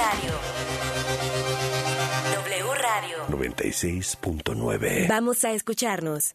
[0.00, 0.32] Radio.
[2.32, 3.18] W Radio.
[3.28, 5.08] 96.9.
[5.08, 6.34] Vamos a escucharnos.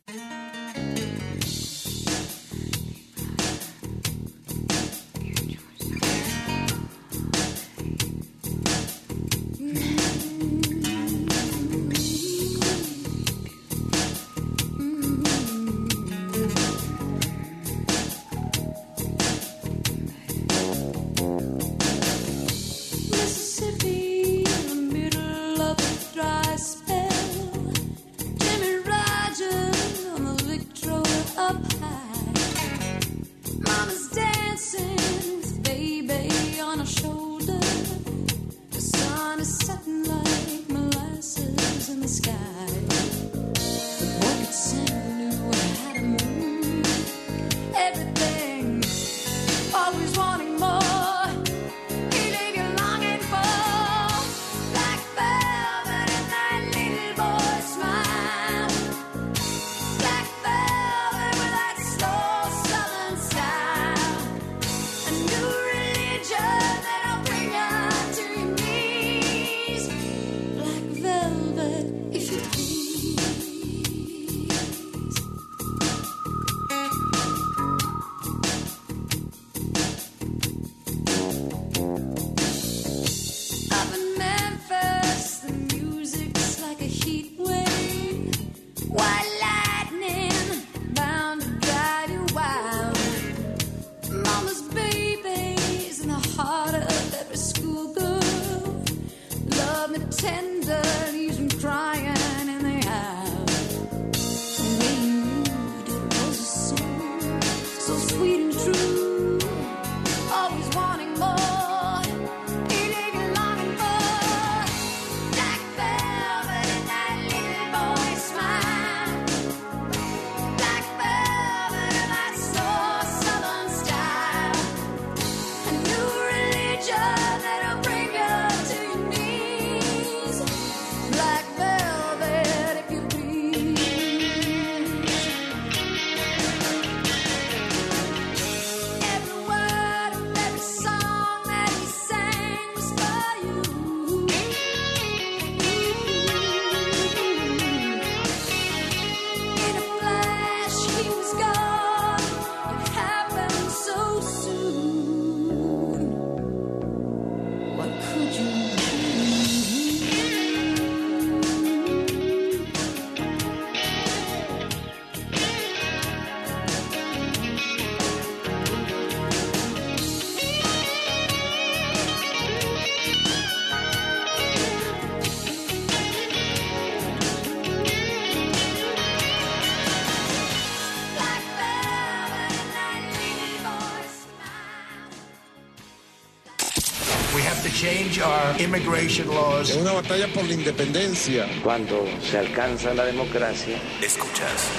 [188.59, 189.69] Immigration laws.
[189.69, 191.47] Es una batalla por la independencia.
[191.63, 194.69] Cuando se alcanza la democracia, Escuchas.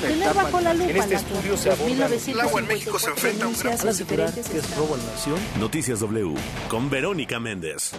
[0.00, 3.10] Tener bajo la lupa En este estudio se aborda 2.954 el agua en México se
[3.10, 4.78] enfrenta a un gran denuncias, los diferentes que es estados.
[4.78, 5.36] robo a la nación.
[5.58, 6.34] Noticias W.
[6.68, 7.92] Con Verónica Méndez.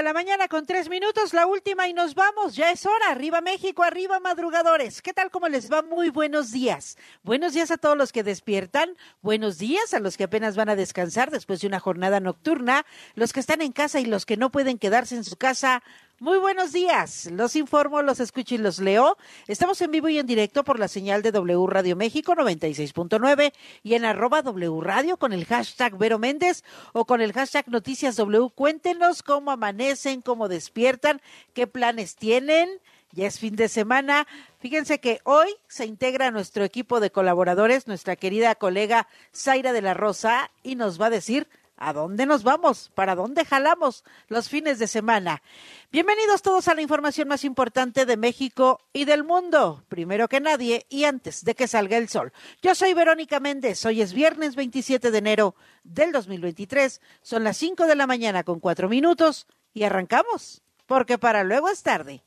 [0.00, 2.56] De la mañana con tres minutos, la última y nos vamos.
[2.56, 3.10] Ya es hora.
[3.10, 5.02] Arriba México, arriba madrugadores.
[5.02, 5.30] ¿Qué tal?
[5.30, 5.82] ¿Cómo les va?
[5.82, 6.96] Muy buenos días.
[7.22, 8.96] Buenos días a todos los que despiertan.
[9.20, 12.86] Buenos días a los que apenas van a descansar después de una jornada nocturna.
[13.14, 15.82] Los que están en casa y los que no pueden quedarse en su casa.
[16.22, 17.30] Muy buenos días.
[17.32, 19.16] Los informo, los escucho y los leo.
[19.48, 23.94] Estamos en vivo y en directo por la señal de W Radio México 96.9 y
[23.94, 28.50] en arroba W Radio con el hashtag Vero Méndez o con el hashtag Noticias W.
[28.54, 31.22] Cuéntenos cómo amanecen, cómo despiertan,
[31.54, 32.68] qué planes tienen.
[33.12, 34.26] Ya es fin de semana.
[34.58, 39.94] Fíjense que hoy se integra nuestro equipo de colaboradores nuestra querida colega Zaira de la
[39.94, 41.48] Rosa y nos va a decir
[41.82, 42.92] ¿A dónde nos vamos?
[42.94, 45.42] ¿Para dónde jalamos los fines de semana?
[45.90, 50.84] Bienvenidos todos a la información más importante de México y del mundo, primero que nadie
[50.90, 52.34] y antes de que salga el sol.
[52.60, 57.86] Yo soy Verónica Méndez, hoy es viernes 27 de enero del 2023, son las 5
[57.86, 62.22] de la mañana con 4 minutos y arrancamos, porque para luego es tarde.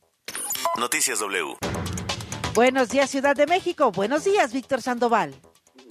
[0.80, 1.58] Noticias W.
[2.56, 5.36] Buenos días Ciudad de México, buenos días Víctor Sandoval.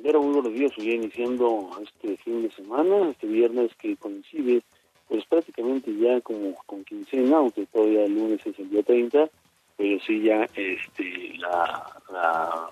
[0.03, 4.63] Pero muy buenos días, hoy iniciando este fin de semana, este viernes que coincide
[5.09, 9.29] pues prácticamente ya como con quincena, aunque todavía el lunes es el día 30,
[9.77, 12.71] pero sí ya este la, la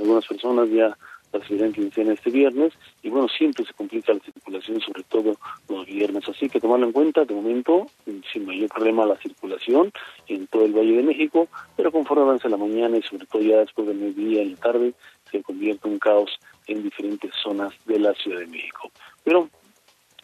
[0.00, 0.96] algunas personas ya
[1.34, 2.72] recibirán quincena este viernes
[3.02, 5.36] y bueno, siempre se complica la circulación, sobre todo
[5.68, 7.86] los viernes, así que tomarlo en cuenta, de momento,
[8.32, 9.92] sin mayor problema la circulación
[10.28, 13.58] en todo el Valle de México, pero conforme avanza la mañana y sobre todo ya
[13.58, 14.94] después del mediodía y la tarde,
[15.34, 16.30] se convierte un caos
[16.68, 18.90] en diferentes zonas de la Ciudad de México.
[19.24, 19.48] Pero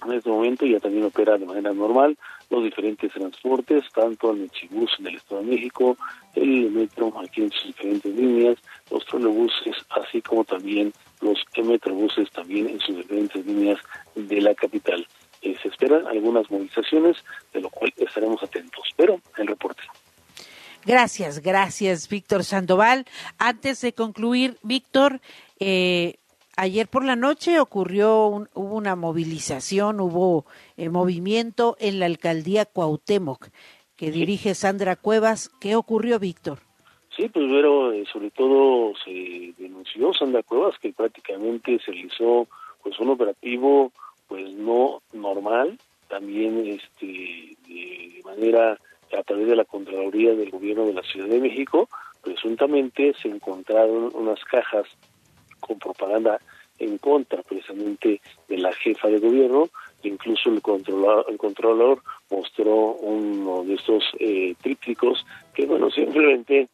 [0.07, 2.17] en este momento ya también opera de manera normal
[2.49, 5.97] los diferentes transportes, tanto el Mechibus en el Estado de México,
[6.35, 8.59] el metro aquí en sus diferentes líneas,
[8.91, 13.79] los trolebuses, así como también los metrobuses también en sus diferentes líneas
[14.15, 15.07] de la capital.
[15.43, 17.17] Eh, se esperan algunas movilizaciones,
[17.53, 18.85] de lo cual estaremos atentos.
[18.97, 19.83] Pero el reporte.
[20.87, 23.05] Gracias, gracias, Víctor Sandoval.
[23.39, 25.21] Antes de concluir, Víctor,
[25.59, 26.17] eh,
[26.57, 30.47] ayer por la noche ocurrió un- hubo una movilización, hubo
[30.77, 33.49] eh, movimiento en la alcaldía Cuauhtémoc
[33.97, 35.51] que dirige Sandra Cuevas.
[35.61, 36.59] ¿Qué ocurrió, Víctor?
[37.15, 42.49] Sí, pues pero eh, sobre todo se denunció Sandra Cuevas que prácticamente se realizó
[42.83, 43.93] pues un operativo
[44.29, 45.79] pues no normal,
[46.09, 48.79] también este de, de manera
[49.13, 51.89] a través de la Contraloría del Gobierno de la Ciudad de México,
[52.23, 54.87] presuntamente se encontraron unas cajas
[55.61, 56.41] con propaganda
[56.79, 59.69] en contra precisamente de la jefa de gobierno,
[60.03, 66.69] incluso el controlador, el controlador mostró uno de estos eh, trípticos que bueno simplemente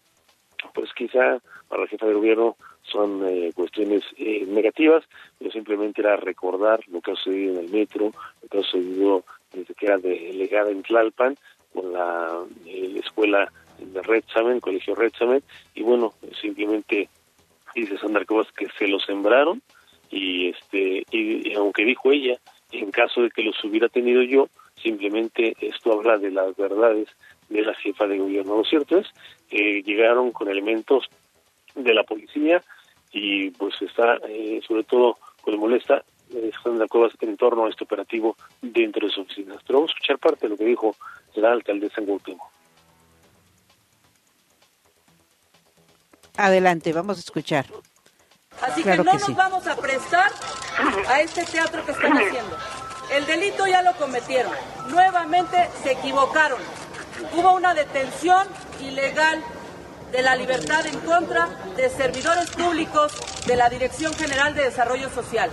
[0.74, 5.04] pues quizá para la jefa de gobierno son eh, cuestiones eh, negativas,
[5.38, 8.12] pero simplemente era recordar lo que ha sucedido en el metro,
[8.42, 11.36] lo que ha sucedido desde que era delegada en Tlalpan,
[11.76, 15.42] con la, eh, la escuela de Redsamen, colegio Redsamen,
[15.74, 17.08] y bueno, simplemente
[17.74, 19.62] dice Sandra Cuevas que se lo sembraron,
[20.10, 22.38] y este y, y aunque dijo ella,
[22.72, 24.48] en caso de que los hubiera tenido yo,
[24.82, 27.08] simplemente esto habla de las verdades
[27.48, 28.56] de la jefa de gobierno.
[28.56, 29.06] Lo cierto es
[29.48, 31.06] que llegaron con elementos
[31.74, 32.62] de la policía
[33.12, 36.02] y pues está eh, sobre todo pues molesta
[36.34, 39.58] eh, Sandra Cuevas en torno a este operativo dentro de sus oficinas.
[39.66, 40.94] Pero vamos a escuchar parte de lo que dijo
[41.34, 42.48] la alcaldesa en Cuauhtémoc.
[46.36, 47.66] Adelante, vamos a escuchar.
[48.60, 49.34] Así Claro que no que nos sí.
[49.34, 50.30] vamos a prestar
[51.08, 52.56] a este teatro que están haciendo.
[53.12, 54.52] El delito ya lo cometieron.
[54.90, 56.58] Nuevamente se equivocaron.
[57.34, 58.46] Hubo una detención
[58.80, 59.42] ilegal
[60.16, 61.46] de la libertad en contra
[61.76, 63.12] de servidores públicos
[63.46, 65.50] de la Dirección General de Desarrollo Social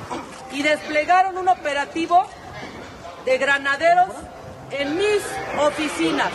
[0.53, 2.25] y desplegaron un operativo
[3.25, 4.09] de granaderos
[4.71, 5.21] en mis
[5.59, 6.31] oficinas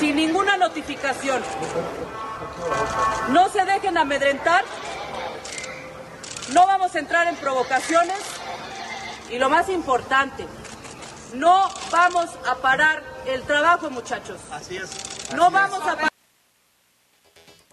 [0.00, 1.42] sin ninguna notificación.
[3.28, 4.64] No se dejen amedrentar
[6.52, 8.18] no vamos a entrar en provocaciones
[9.30, 10.46] y lo más importante,
[11.34, 14.38] no vamos a parar el trabajo, muchachos.
[14.52, 15.32] Así es.
[15.34, 16.13] No vamos a parar.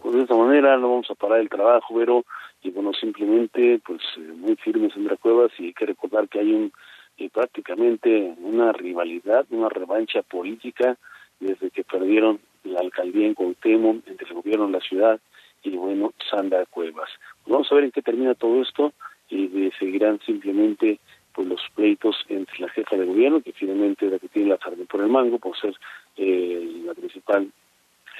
[0.01, 2.25] Pues de esta manera no vamos a parar el trabajo, pero
[2.63, 6.53] y bueno, simplemente pues eh, muy firme Sandra Cuevas y hay que recordar que hay
[6.53, 6.71] un
[7.18, 10.98] eh, prácticamente una rivalidad, una revancha política
[11.39, 15.19] desde que perdieron la alcaldía en Cuauhtémoc entre el gobierno de la ciudad
[15.63, 17.09] y bueno, Sandra Cuevas.
[17.44, 18.94] Pues vamos a ver en qué termina todo esto
[19.30, 21.00] y seguirán simplemente
[21.33, 24.57] pues los pleitos entre la jefa de gobierno, que finalmente es la que tiene la
[24.57, 25.74] sartén por el mango, por ser
[26.18, 27.50] eh, la principal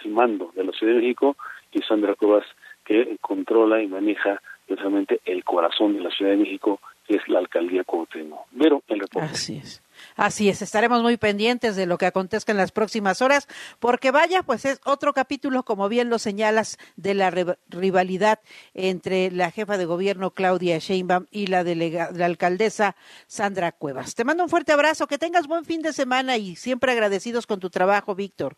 [0.04, 1.36] el mando de la Ciudad de México
[1.72, 2.46] y Sandra Cuevas
[2.86, 7.40] que controla y maneja precisamente el corazón de la Ciudad de México que es la
[7.40, 8.48] alcaldía Cuauhtémoc.
[8.58, 9.28] Pero el reporte.
[9.28, 9.84] Así es.
[10.16, 13.48] Así es, estaremos muy pendientes de lo que acontezca en las próximas horas,
[13.80, 17.32] porque vaya, pues es otro capítulo, como bien lo señalas, de la
[17.70, 18.40] rivalidad
[18.74, 22.96] entre la jefa de gobierno Claudia Sheinbaum y la, delega- la alcaldesa
[23.28, 24.16] Sandra Cuevas.
[24.16, 27.60] Te mando un fuerte abrazo, que tengas buen fin de semana y siempre agradecidos con
[27.60, 28.56] tu trabajo, Víctor.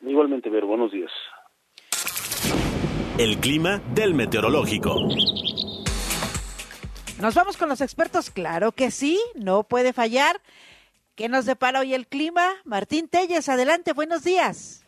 [0.00, 1.10] Igualmente, Ver, buenos días.
[3.18, 5.08] El clima del meteorológico.
[7.18, 10.36] Nos vamos con los expertos, claro que sí, no puede fallar.
[11.14, 12.46] ¿Qué nos depara hoy el clima?
[12.66, 14.86] Martín Telles, adelante, buenos días.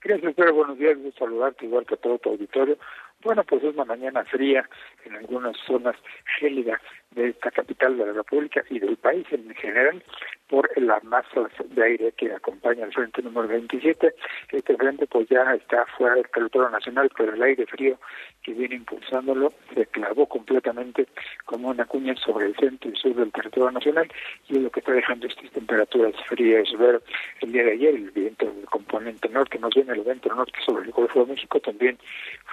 [0.00, 0.54] Gracias, Pedro.
[0.54, 0.96] Buenos días.
[0.96, 2.78] Un saludarte igual que a todo tu auditorio.
[3.22, 4.66] Bueno, pues es una mañana fría
[5.04, 5.94] en algunas zonas
[6.40, 6.80] gélidas
[7.14, 10.02] de esta capital de la República y del país en general
[10.48, 14.14] por las masas de aire que acompaña el frente número 27.
[14.50, 17.98] Este frente pues ya está fuera del territorio nacional, pero el aire frío
[18.42, 21.06] que viene impulsándolo se clavó completamente
[21.46, 24.08] como una cuña sobre el centro y sur del territorio nacional
[24.48, 26.68] y es lo que está dejando estas temperaturas frías.
[26.78, 27.02] Ver
[27.40, 30.84] el día de ayer el viento del componente norte, nos viene el viento norte sobre
[30.84, 31.98] el Golfo de México también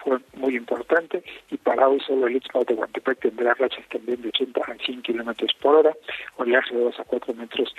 [0.04, 4.30] fue muy importante y para hoy solo el Istmo de Guantepec tendrá rachas también de
[4.30, 5.96] 80 a 100 kilómetros por hora,
[6.38, 7.74] oleaje de 2 a 4 metros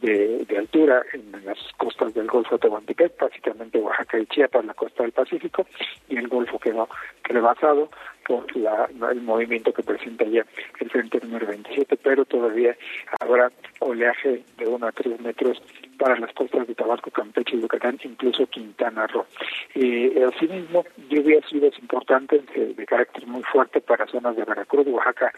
[0.00, 4.74] de, de altura en las costas del Golfo de Tehuantepec, básicamente Oaxaca y Chiapas, la
[4.74, 5.66] costa del Pacífico,
[6.08, 6.88] y el Golfo quedó
[7.22, 7.90] rebasado
[8.26, 10.44] por la, el movimiento que presenta ya
[10.80, 12.76] el frente número 27, pero todavía
[13.20, 15.62] habrá oleaje de 1 a 3 metros
[15.98, 19.26] para las costas de Tabasco, Campeche y Yucatán, incluso Quintana Roo.
[19.74, 25.32] Eh, asimismo, lluvias lluvias importantes de, de carácter muy fuerte para zonas de Veracruz, Oaxaca,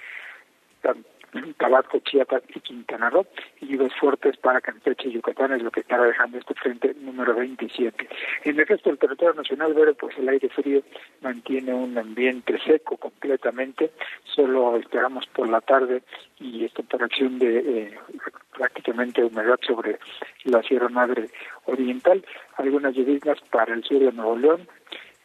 [1.59, 3.27] Tabasco, Chiapas y Quintana Roo,
[3.61, 7.35] y lluvias fuertes para Campeche y Yucatán es lo que estará dejando este frente número
[7.35, 8.09] 27.
[8.45, 10.83] En el resto del territorio nacional, pero pues el aire frío
[11.21, 13.91] mantiene un ambiente seco completamente,
[14.25, 16.03] solo esperamos por la tarde
[16.39, 17.99] y esta interacción de eh,
[18.57, 19.99] prácticamente humedad sobre
[20.45, 21.29] la Sierra Madre
[21.67, 22.25] Oriental,
[22.57, 24.69] algunas lluvias para el sur de Nuevo León,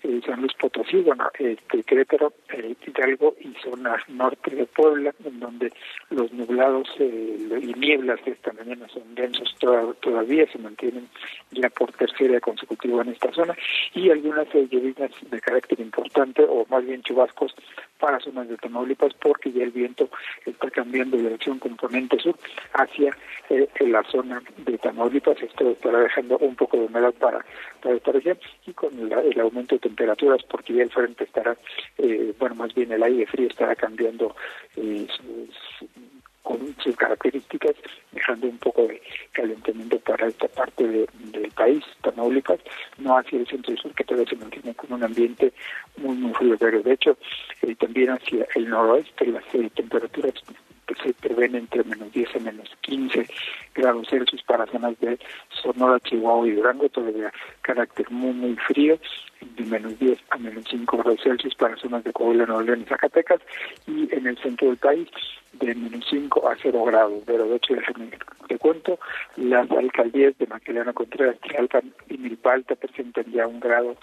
[0.03, 5.39] eh, San Luis Potosí, bueno, este, Querétaro, eh, Hidalgo y zona norte de Puebla, en
[5.39, 5.71] donde
[6.09, 11.07] los nublados eh, y nieblas esta mañana son densos toda, todavía, se mantienen
[11.51, 13.55] ya por tercera consecutiva en esta zona,
[13.93, 17.55] y algunas eh, lluvias de carácter importante, o más bien chubascos,
[18.01, 20.09] para zonas de Tamaulipas, porque ya el viento
[20.45, 22.35] está cambiando de dirección componente sur
[22.73, 23.15] hacia
[23.49, 27.45] eh, la zona de Tamaulipas, esto estará dejando un poco de humedad para,
[27.81, 31.55] para esta región, y con la- el aumento de temperaturas, porque ya el frente estará,
[31.99, 34.35] eh, bueno, más bien el aire frío estará cambiando
[34.75, 35.87] eh, sus,
[36.41, 37.75] con sus características,
[38.11, 38.99] dejando un poco de
[39.31, 42.59] calentamiento para esta parte de- del país, Tamaulipas,
[42.97, 45.53] no hacia el centro y sur, que todavía se mantiene con un ambiente
[45.97, 47.15] muy, muy frío, pero de hecho
[47.61, 50.33] eh, también hacia el noroeste las eh, temperaturas
[50.87, 53.27] que se prevén entre menos 10 y menos 15
[53.75, 58.97] grados Celsius para zonas de Sonora, Chihuahua y Durango, todavía carácter muy, muy frío,
[59.41, 62.89] de menos 10 a menos 5 grados Celsius para zonas de Coahuila, Nuevo León y
[62.89, 63.41] Zacatecas,
[63.87, 65.07] y en el centro del país
[65.53, 67.23] de menos 5 a 0 grados.
[67.25, 68.09] Pero de hecho, déjame
[68.47, 68.99] te cuento,
[69.37, 73.95] las alcaldías de Maquilana Contreras, Tlalpan y Milpa Alta presentan ya un grado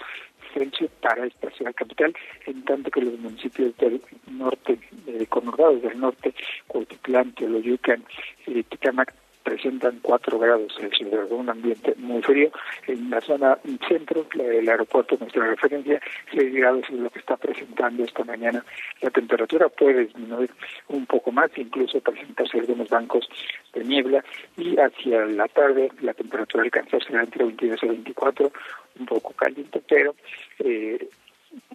[1.01, 2.13] Para esta ciudad capital,
[2.47, 6.35] en tanto que los municipios del norte, eh, conurbados del norte,
[6.67, 8.05] Cuautitlán, Teoloyucan
[8.47, 9.15] y Ticamac,
[9.49, 12.51] presentan 4 grados Celsius, un ambiente muy frío.
[12.87, 16.01] En la zona centro, el aeropuerto, nuestra referencia,
[16.35, 18.63] 6 grados es lo que está presentando esta mañana.
[19.01, 20.51] La temperatura puede disminuir
[20.89, 23.27] un poco más, incluso presentarse algunos bancos
[23.73, 24.23] de niebla,
[24.57, 28.53] y hacia la tarde la temperatura alcanzará entre 22 y 24,
[29.01, 30.15] un poco caliente, pero
[30.59, 31.09] eh,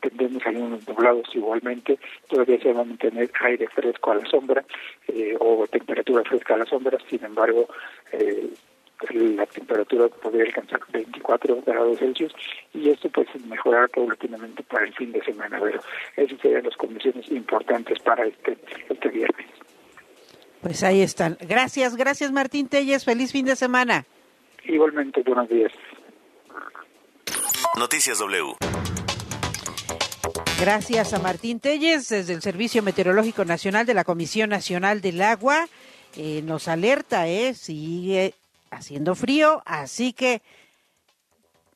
[0.02, 1.98] tendremos algunos nublados igualmente,
[2.28, 4.64] todavía se va a mantener aire fresco a la sombra
[5.08, 7.68] eh, o temperatura fresca a la sombra, sin embargo,
[8.12, 8.50] eh,
[9.12, 12.34] la temperatura podría alcanzar 24 grados Celsius
[12.74, 15.80] y esto pues mejorar paulatinamente para el fin de semana, pero
[16.16, 18.58] esas serían las condiciones importantes para este,
[18.90, 19.48] este viernes.
[20.62, 21.38] Pues ahí están.
[21.42, 23.04] Gracias, gracias Martín Telles.
[23.04, 24.06] Feliz fin de semana.
[24.64, 25.74] Igualmente, buenos días.
[27.78, 28.56] Noticias W.
[30.64, 35.68] Gracias a Martín Telles desde el Servicio Meteorológico Nacional de la Comisión Nacional del Agua.
[36.16, 37.54] Eh, nos alerta, ¿eh?
[37.54, 38.34] Sigue
[38.72, 40.42] haciendo frío, así que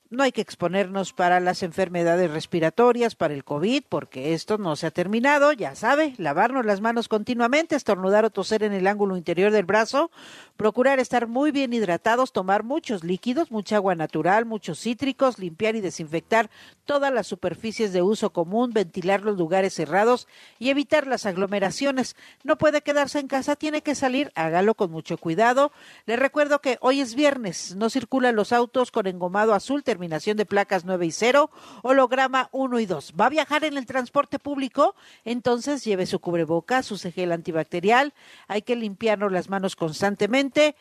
[0.09, 4.87] no hay que exponernos para las enfermedades respiratorias, para el COVID, porque esto no se
[4.87, 9.51] ha terminado, ya sabe, lavarnos las manos continuamente, estornudar o toser en el ángulo interior
[9.51, 10.09] del brazo,
[10.55, 15.81] procurar estar muy bien hidratados, tomar muchos líquidos, mucha agua natural, muchos cítricos, limpiar y
[15.81, 16.49] desinfectar
[16.85, 22.15] todas las superficies de uso común, ventilar los lugares cerrados y evitar las aglomeraciones.
[22.43, 25.71] No puede quedarse en casa, tiene que salir, hágalo con mucho cuidado.
[26.05, 30.45] Le recuerdo que hoy es viernes, no circulan los autos con engomado azul, terminación de
[30.45, 31.49] placas 9 y 0,
[31.81, 33.13] holograma 1 y 2.
[33.19, 34.95] ¿Va a viajar en el transporte público?
[35.25, 38.13] Entonces lleve su cubrebocas, use gel antibacterial,
[38.47, 40.75] hay que limpiarnos las manos constantemente.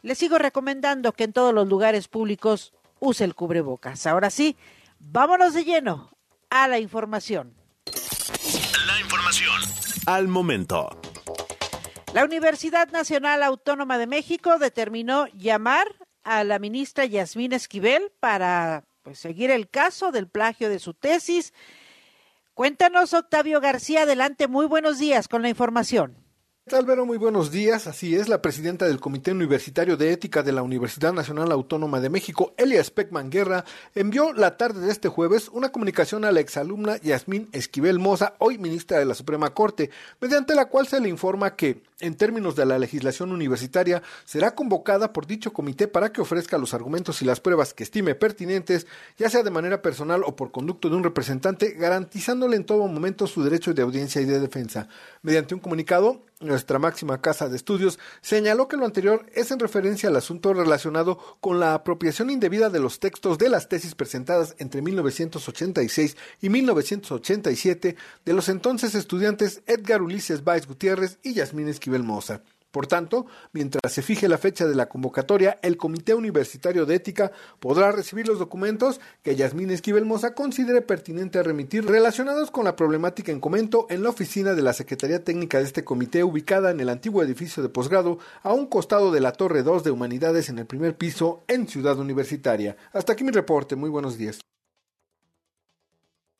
[0.00, 4.06] Le sigo recomendando que en todos los lugares públicos use el cubrebocas.
[4.06, 4.56] Ahora sí,
[4.98, 6.10] vámonos de lleno
[6.48, 7.54] a la información.
[8.86, 9.60] La información
[10.06, 10.88] al momento.
[12.14, 15.86] La Universidad Nacional Autónoma de México determinó llamar
[16.24, 21.52] a la ministra Yasmín Esquivel para pues, seguir el caso del plagio de su tesis.
[22.54, 26.21] Cuéntanos, Octavio García, adelante, muy buenos días con la información.
[26.64, 27.04] ¿Qué tal, Vero?
[27.04, 27.88] Muy buenos días.
[27.88, 32.08] Así es, la presidenta del Comité Universitario de Ética de la Universidad Nacional Autónoma de
[32.08, 33.64] México, Elia Speckman Guerra,
[33.96, 38.58] envió la tarde de este jueves una comunicación a la exalumna Yasmín Esquivel Moza, hoy
[38.58, 39.90] ministra de la Suprema Corte,
[40.20, 45.12] mediante la cual se le informa que, en términos de la legislación universitaria, será convocada
[45.12, 48.86] por dicho comité para que ofrezca los argumentos y las pruebas que estime pertinentes,
[49.18, 53.26] ya sea de manera personal o por conducto de un representante, garantizándole en todo momento
[53.26, 54.86] su derecho de audiencia y de defensa.
[55.22, 60.08] Mediante un comunicado, nuestra máxima casa de estudios, señaló que lo anterior es en referencia
[60.08, 64.82] al asunto relacionado con la apropiación indebida de los textos de las tesis presentadas entre
[64.82, 72.42] 1986 y 1987 de los entonces estudiantes Edgar Ulises Baez Gutiérrez y Yasmín Esquivel Moza.
[72.72, 77.30] Por tanto, mientras se fije la fecha de la convocatoria, el Comité Universitario de Ética
[77.60, 83.30] podrá recibir los documentos que Yasmín Esquivel Moza considere pertinente remitir relacionados con la problemática
[83.30, 86.88] en comento en la oficina de la Secretaría Técnica de este comité ubicada en el
[86.88, 90.66] antiguo edificio de posgrado a un costado de la Torre 2 de Humanidades en el
[90.66, 92.78] primer piso en Ciudad Universitaria.
[92.94, 93.76] Hasta aquí mi reporte.
[93.76, 94.38] Muy buenos días.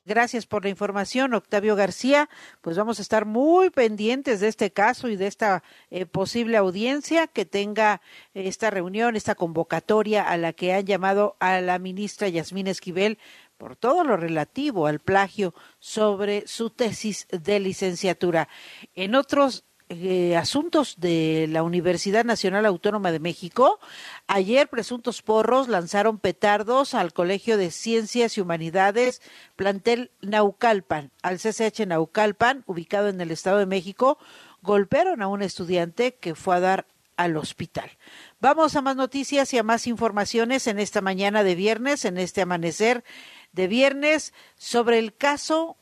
[0.05, 2.29] Gracias por la información, Octavio García.
[2.59, 7.27] Pues vamos a estar muy pendientes de este caso y de esta eh, posible audiencia
[7.27, 8.01] que tenga
[8.33, 13.17] esta reunión, esta convocatoria a la que han llamado a la ministra Yasmín Esquivel
[13.57, 18.49] por todo lo relativo al plagio sobre su tesis de licenciatura.
[18.95, 19.63] En otros
[19.95, 23.79] eh, asuntos de la Universidad Nacional Autónoma de México,
[24.27, 29.21] ayer presuntos porros lanzaron petardos al Colegio de Ciencias y Humanidades,
[29.55, 34.17] plantel Naucalpan, al CCH Naucalpan, ubicado en el Estado de México,
[34.61, 37.91] golpearon a un estudiante que fue a dar al hospital.
[38.39, 42.41] Vamos a más noticias y a más informaciones en esta mañana de viernes, en este
[42.41, 43.03] amanecer
[43.51, 45.77] de viernes, sobre el caso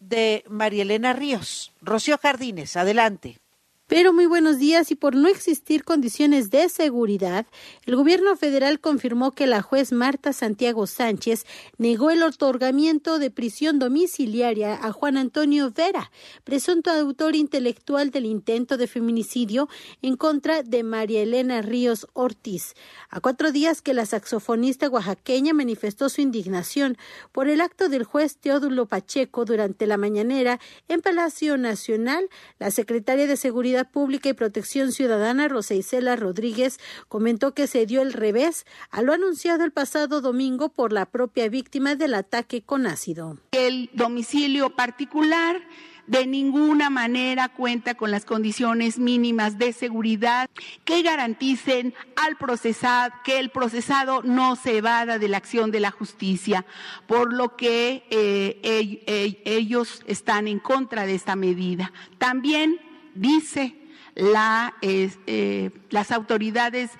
[0.00, 1.72] de María Elena Ríos.
[1.80, 3.38] Rocío Jardines, adelante.
[3.86, 7.44] Pero muy buenos días y por no existir condiciones de seguridad,
[7.84, 11.44] el gobierno federal confirmó que la juez Marta Santiago Sánchez
[11.76, 16.10] negó el otorgamiento de prisión domiciliaria a Juan Antonio Vera,
[16.44, 19.68] presunto autor intelectual del intento de feminicidio
[20.00, 22.72] en contra de María Elena Ríos Ortiz,
[23.10, 26.96] a cuatro días que la saxofonista oaxaqueña manifestó su indignación
[27.32, 33.26] por el acto del juez Teodulo Pacheco durante la mañanera en Palacio Nacional, la secretaria
[33.26, 36.78] de Seguridad Pública y Protección Ciudadana, Rosa Isela Rodríguez,
[37.08, 41.48] comentó que se dio el revés a lo anunciado el pasado domingo por la propia
[41.48, 43.38] víctima del ataque con ácido.
[43.50, 45.60] El domicilio particular
[46.06, 50.50] de ninguna manera cuenta con las condiciones mínimas de seguridad
[50.84, 55.90] que garanticen al procesado que el procesado no se evada de la acción de la
[55.90, 56.66] justicia,
[57.06, 61.92] por lo que eh, ellos están en contra de esta medida.
[62.18, 62.80] También
[63.14, 63.76] dice
[64.16, 66.90] eh, las autoridades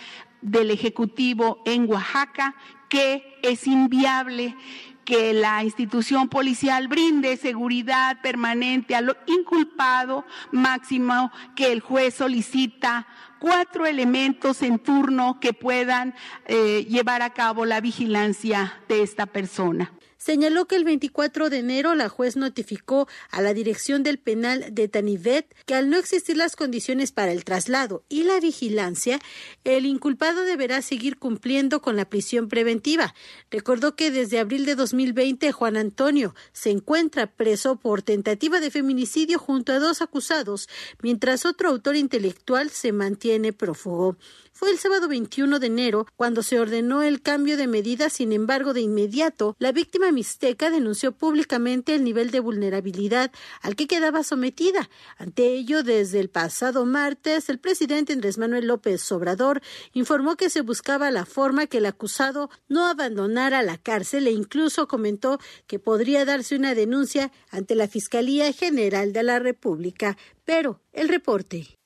[0.41, 2.55] del Ejecutivo en Oaxaca
[2.89, 4.57] que es inviable
[5.05, 13.07] que la institución policial brinde seguridad permanente a lo inculpado, máximo que el juez solicita
[13.39, 16.15] cuatro elementos en turno que puedan
[16.47, 19.93] eh, llevar a cabo la vigilancia de esta persona
[20.25, 24.89] señaló que el 24 de enero la juez notificó a la dirección del penal de
[24.89, 29.19] Tanivet que al no existir las condiciones para el traslado y la vigilancia,
[29.65, 33.15] el inculpado deberá seguir cumpliendo con la prisión preventiva.
[33.51, 39.39] Recordó que desde abril de 2020 Juan Antonio se encuentra preso por tentativa de feminicidio
[39.39, 40.71] junto a dos acusados,
[41.03, 44.17] mientras otro autor intelectual se mantiene prófugo.
[44.57, 48.73] Fue el sábado 21 de enero cuando se ordenó el cambio de medidas, sin embargo,
[48.73, 54.89] de inmediato, la víctima mixteca denunció públicamente el nivel de vulnerabilidad al que quedaba sometida.
[55.19, 59.61] Ante ello, desde el pasado martes, el presidente Andrés Manuel López Obrador
[59.93, 64.87] informó que se buscaba la forma que el acusado no abandonara la cárcel e incluso
[64.87, 70.17] comentó que podría darse una denuncia ante la Fiscalía General de la República.
[70.45, 71.77] Pero el reporte.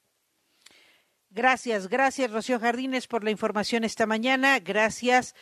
[1.31, 5.35] Gracias, gracias Rocío Jardines por la información esta mañana, gracias.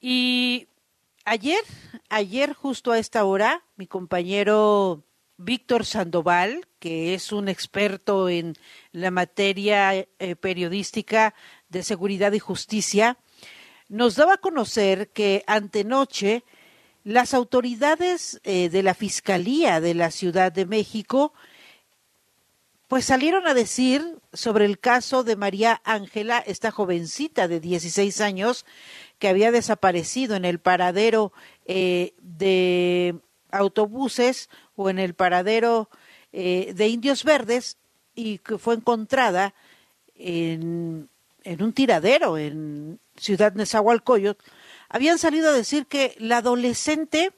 [0.00, 0.68] Y
[1.24, 1.62] ayer,
[2.08, 5.04] ayer justo a esta hora, mi compañero
[5.36, 8.54] Víctor Sandoval, que es un experto en
[8.90, 11.34] la materia eh, periodística
[11.68, 13.18] de seguridad y justicia,
[13.88, 16.42] nos daba a conocer que antenoche
[17.04, 21.34] las autoridades eh, de la Fiscalía de la Ciudad de México
[22.92, 28.66] pues salieron a decir sobre el caso de María Ángela, esta jovencita de 16 años
[29.18, 31.32] que había desaparecido en el paradero
[31.64, 33.14] eh, de
[33.50, 35.88] autobuses o en el paradero
[36.34, 37.78] eh, de Indios Verdes
[38.14, 39.54] y que fue encontrada
[40.14, 41.08] en,
[41.46, 44.44] un tiradero en Ciudad Nezahualcóyotl,
[44.90, 47.32] habían salido a decir que la adolescente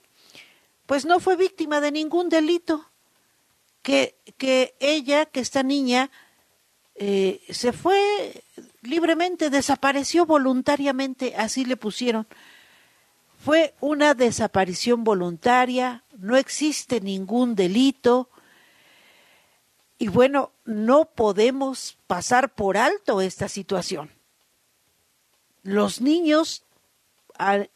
[0.86, 2.90] pues no fue víctima de ningún delito,
[3.84, 6.10] que, que ella, que esta niña,
[6.96, 8.42] eh, se fue
[8.80, 12.26] libremente, desapareció voluntariamente, así le pusieron.
[13.44, 18.30] Fue una desaparición voluntaria, no existe ningún delito.
[19.98, 24.10] Y bueno, no podemos pasar por alto esta situación.
[25.62, 26.64] Los niños
[27.36, 27.70] al-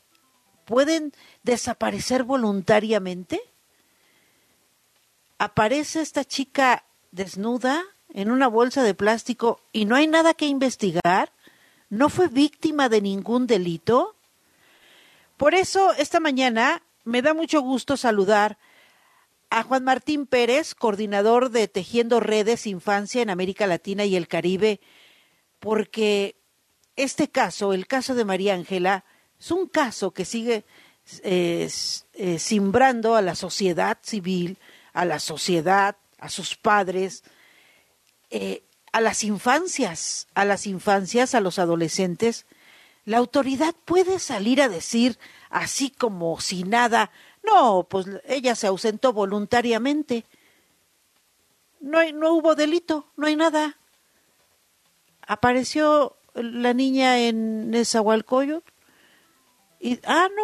[0.65, 3.41] pueden desaparecer voluntariamente.
[5.39, 11.33] Aparece esta chica desnuda en una bolsa de plástico y no hay nada que investigar.
[11.91, 14.17] No fue víctima de ningún delito.
[15.37, 18.59] Por eso, esta mañana me da mucho gusto saludar
[19.51, 24.81] a Juan Martín Pérez, coordinador de Tejiendo Redes Infancia en América Latina y el Caribe,
[25.59, 26.37] porque
[26.97, 29.05] este caso, el caso de María Ángela,
[29.39, 30.65] es un caso que sigue
[31.23, 31.71] eh,
[32.15, 34.59] eh, simbrando a la sociedad civil,
[34.99, 37.23] a la sociedad, a sus padres,
[38.31, 42.47] eh, a las infancias, a las infancias, a los adolescentes.
[43.05, 45.17] La autoridad puede salir a decir,
[45.51, 47.13] así como si nada,
[47.45, 50.27] no, pues ella se ausentó voluntariamente.
[51.79, 53.79] No, hay, no hubo delito, no hay nada.
[55.29, 58.69] Apareció la niña en Nezahualcóyotl
[59.79, 60.43] y, ah, no,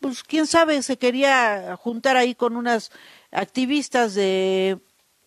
[0.00, 2.92] pues quién sabe, se quería juntar ahí con unas
[3.34, 4.78] activistas de,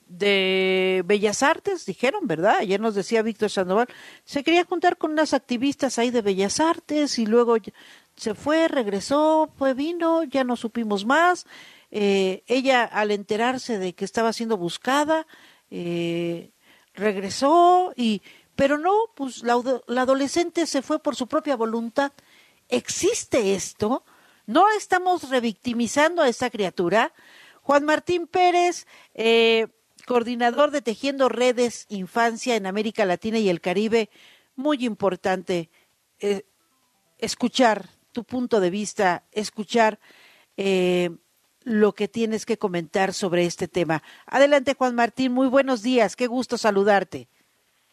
[0.07, 2.57] de Bellas Artes, dijeron, ¿verdad?
[2.59, 3.87] Ayer nos decía Víctor Sandoval,
[4.25, 7.57] se quería juntar con unas activistas ahí de Bellas Artes y luego
[8.15, 11.45] se fue, regresó, fue, vino, ya no supimos más.
[11.91, 15.27] Eh, ella, al enterarse de que estaba siendo buscada,
[15.69, 16.51] eh,
[16.93, 18.21] regresó y,
[18.55, 22.11] pero no, pues la adolescente se fue por su propia voluntad.
[22.69, 24.03] ¿Existe esto?
[24.45, 27.13] ¿No estamos revictimizando a esta criatura?
[27.67, 29.67] Juan Martín Pérez, eh,
[30.05, 34.09] coordinador de Tejiendo Redes Infancia en América Latina y el Caribe,
[34.55, 35.69] muy importante
[36.21, 36.43] eh,
[37.17, 37.81] escuchar
[38.13, 39.99] tu punto de vista, escuchar
[40.55, 41.09] eh,
[41.65, 44.01] lo que tienes que comentar sobre este tema.
[44.27, 47.27] Adelante, Juan Martín, muy buenos días, qué gusto saludarte.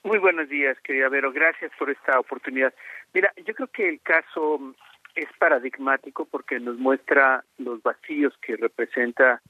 [0.04, 1.32] Muy buenos días, querida Vero.
[1.32, 2.72] Gracias por esta oportunidad.
[3.12, 4.72] Mira, yo creo que el caso mm,
[5.16, 9.42] es paradigmático porque nos muestra los vacíos que representa,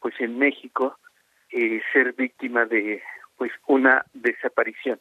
[0.00, 0.98] pues, en México
[1.50, 3.02] eh, ser víctima de,
[3.36, 5.00] pues, una desaparición.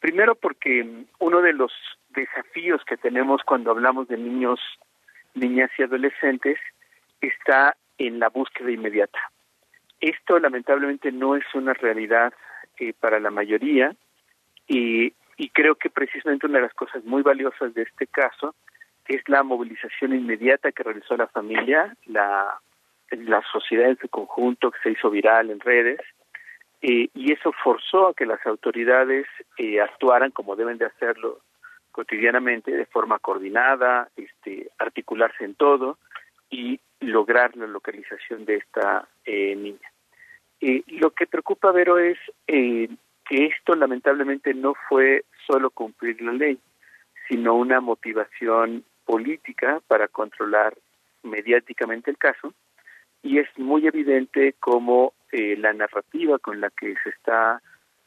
[0.00, 1.72] Primero porque mm, uno de los
[2.10, 4.60] desafíos que tenemos cuando hablamos de niños,
[5.34, 6.58] niñas y adolescentes
[7.20, 9.18] está en la búsqueda inmediata.
[10.00, 12.32] Esto lamentablemente no es una realidad
[12.78, 13.94] eh, para la mayoría
[14.66, 18.54] y, y creo que precisamente una de las cosas muy valiosas de este caso
[19.06, 22.60] es la movilización inmediata que realizó la familia, la,
[23.16, 26.00] la sociedad en su conjunto que se hizo viral en redes
[26.82, 29.26] eh, y eso forzó a que las autoridades
[29.58, 31.40] eh, actuaran como deben de hacerlo
[31.94, 35.98] cotidianamente de forma coordinada, este, articularse en todo
[36.50, 39.92] y lograr la localización de esta eh, niña.
[40.60, 42.88] Eh, lo que preocupa, Vero, es eh,
[43.28, 46.58] que esto lamentablemente no fue solo cumplir la ley,
[47.28, 50.74] sino una motivación política para controlar
[51.22, 52.52] mediáticamente el caso.
[53.24, 57.60] Y es muy evidente cómo eh, la narrativa con la que se está,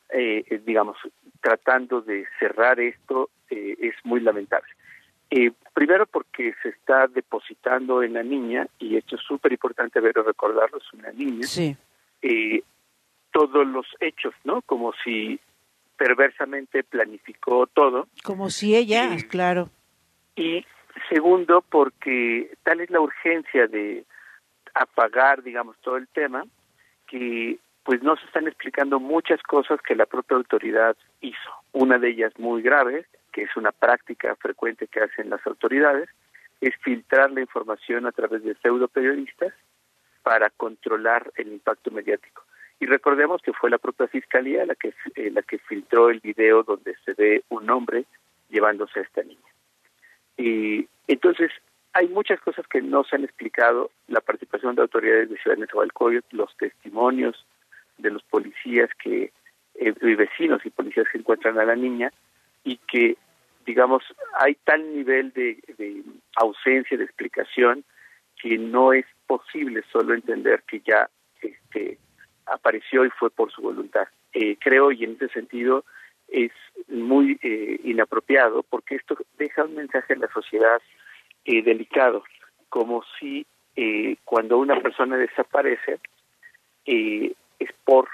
[0.09, 0.95] eh, eh, digamos,
[1.41, 4.69] tratando de cerrar esto eh, es muy lamentable.
[5.29, 10.13] Eh, primero porque se está depositando en la niña, y esto es súper importante ver
[10.15, 11.75] recordarlo, es una niña, Sí.
[12.21, 12.61] eh,
[13.31, 14.61] todos los hechos, ¿no?
[14.61, 15.39] Como si
[15.97, 18.07] perversamente planificó todo.
[18.23, 19.69] Como si ella, claro.
[20.35, 20.63] Y
[21.09, 24.05] segundo, porque tal es la urgencia de
[24.77, 26.43] apagar, digamos, todo el tema,
[27.07, 31.51] que pues no se están explicando muchas cosas que la propia autoridad hizo.
[31.71, 36.09] Una de ellas muy grave, que es una práctica frecuente que hacen las autoridades,
[36.59, 39.53] es filtrar la información a través de pseudo periodistas
[40.23, 42.43] para controlar el impacto mediático.
[42.79, 46.63] Y recordemos que fue la propia fiscalía la que eh, la que filtró el video
[46.63, 48.05] donde se ve un hombre
[48.49, 49.49] llevándose a esta niña.
[50.37, 51.51] Y entonces
[51.97, 56.37] hay muchas cosas que no se han explicado, la participación de autoridades de Ciudad Nezahualcóyotl,
[56.37, 57.43] los testimonios
[57.97, 59.31] de los policías que
[59.73, 62.11] eh, y vecinos y policías que encuentran a la niña
[62.63, 63.17] y que
[63.65, 64.03] digamos
[64.39, 66.03] hay tal nivel de, de
[66.35, 67.83] ausencia de explicación
[68.39, 71.09] que no es posible solo entender que ya
[71.41, 71.97] este
[72.45, 74.07] apareció y fue por su voluntad.
[74.33, 75.83] Eh, creo y en ese sentido
[76.27, 76.51] es
[76.89, 80.79] muy eh, inapropiado porque esto deja un mensaje a la sociedad
[81.47, 82.23] eh, delicado,
[82.69, 85.99] como si eh, cuando una persona desaparece
[86.85, 88.07] eh, es por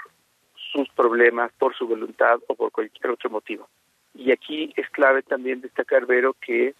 [0.72, 3.68] sus problemas, por su voluntad o por cualquier otro motivo.
[4.14, 6.74] Y aquí es clave también destacar, Vero, que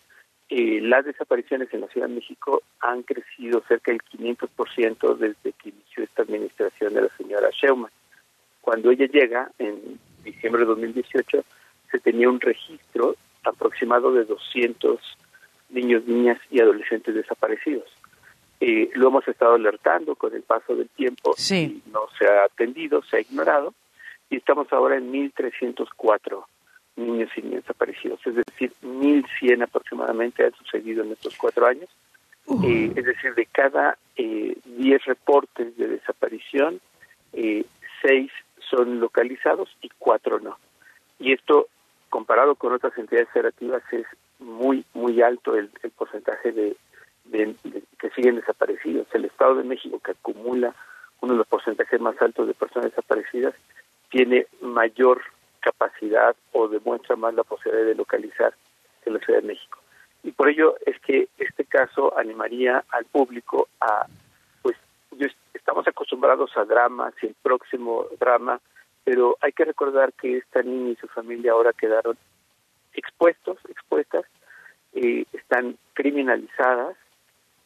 [0.49, 5.71] eh, las desapariciones en la Ciudad de México han crecido cerca del 500% desde que
[5.71, 7.91] inició esta administración de la señora Sheuman.
[8.61, 11.45] Cuando ella llega, en diciembre de 2018,
[11.91, 15.01] se tenía un registro aproximado de 200
[15.75, 17.85] niños, niñas y adolescentes desaparecidos.
[18.61, 23.03] Eh, lo hemos estado alertando con el paso del tiempo y no se ha atendido,
[23.03, 23.75] se ha ignorado
[24.31, 26.45] y estamos ahora en 1.304
[26.97, 31.89] niños y niñas desaparecidos, es decir, 1.100 aproximadamente han sucedido en estos cuatro años.
[32.63, 36.79] Eh, es decir, de cada eh, 10 reportes de desaparición,
[37.33, 37.65] eh,
[38.03, 38.31] 6
[38.71, 40.59] son localizados y 4 no.
[41.19, 41.69] Y esto,
[42.11, 44.07] comparado con otras entidades federativas, es
[44.45, 46.77] muy, muy alto el, el porcentaje de,
[47.25, 47.55] de,
[47.99, 49.07] que siguen desaparecidos.
[49.13, 50.75] El Estado de México, que acumula
[51.21, 53.55] uno de los porcentajes más altos de personas desaparecidas,
[54.11, 55.23] tiene mayor
[55.61, 58.55] capacidad o demuestra más la posibilidad de localizar
[59.03, 59.79] que la Ciudad de México.
[60.23, 64.07] Y por ello es que este caso animaría al público a,
[64.63, 64.77] pues,
[65.53, 68.61] estamos acostumbrados a dramas y el próximo drama,
[69.05, 72.17] pero hay que recordar que esta niña y su familia ahora quedaron
[72.95, 74.25] expuestos, expuestas,
[74.95, 76.97] eh, están criminalizadas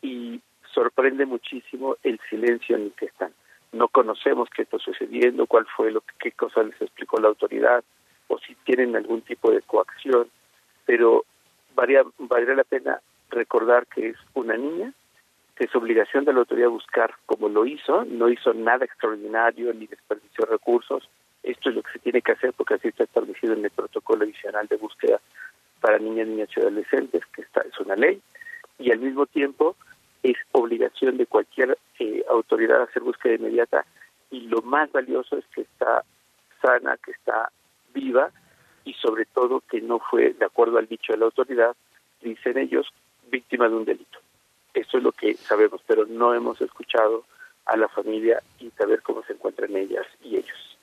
[0.02, 0.40] y
[0.72, 3.32] sorprende muchísimo el silencio en el que están.
[3.72, 7.84] No conocemos qué está sucediendo, cuál fue lo qué cosa les explicó la autoridad
[8.28, 10.28] o si tienen algún tipo de coacción,
[10.86, 11.24] pero
[11.74, 14.92] varía, valdría la pena recordar que es una niña,
[15.56, 19.86] que es obligación de la autoridad buscar como lo hizo, no hizo nada extraordinario ni
[19.86, 21.08] desperdició recursos,
[21.42, 24.24] esto es lo que se tiene que hacer porque así está establecido en el protocolo
[24.24, 25.20] adicional de búsqueda
[25.80, 28.20] para niñas, niñas y adolescentes, que está, es una ley,
[28.78, 29.76] y al mismo tiempo
[30.22, 33.84] es obligación de cualquier eh, autoridad hacer búsqueda inmediata
[34.30, 36.04] y lo más valioso es que está
[36.60, 37.50] sana, que está
[37.94, 38.30] viva
[38.84, 41.76] y sobre todo que no fue, de acuerdo al dicho de la autoridad,
[42.20, 42.88] dicen ellos,
[43.30, 44.18] víctima de un delito.
[44.74, 47.24] Eso es lo que sabemos, pero no hemos escuchado
[47.66, 50.77] a la familia y saber cómo se encuentran ellas y ellos.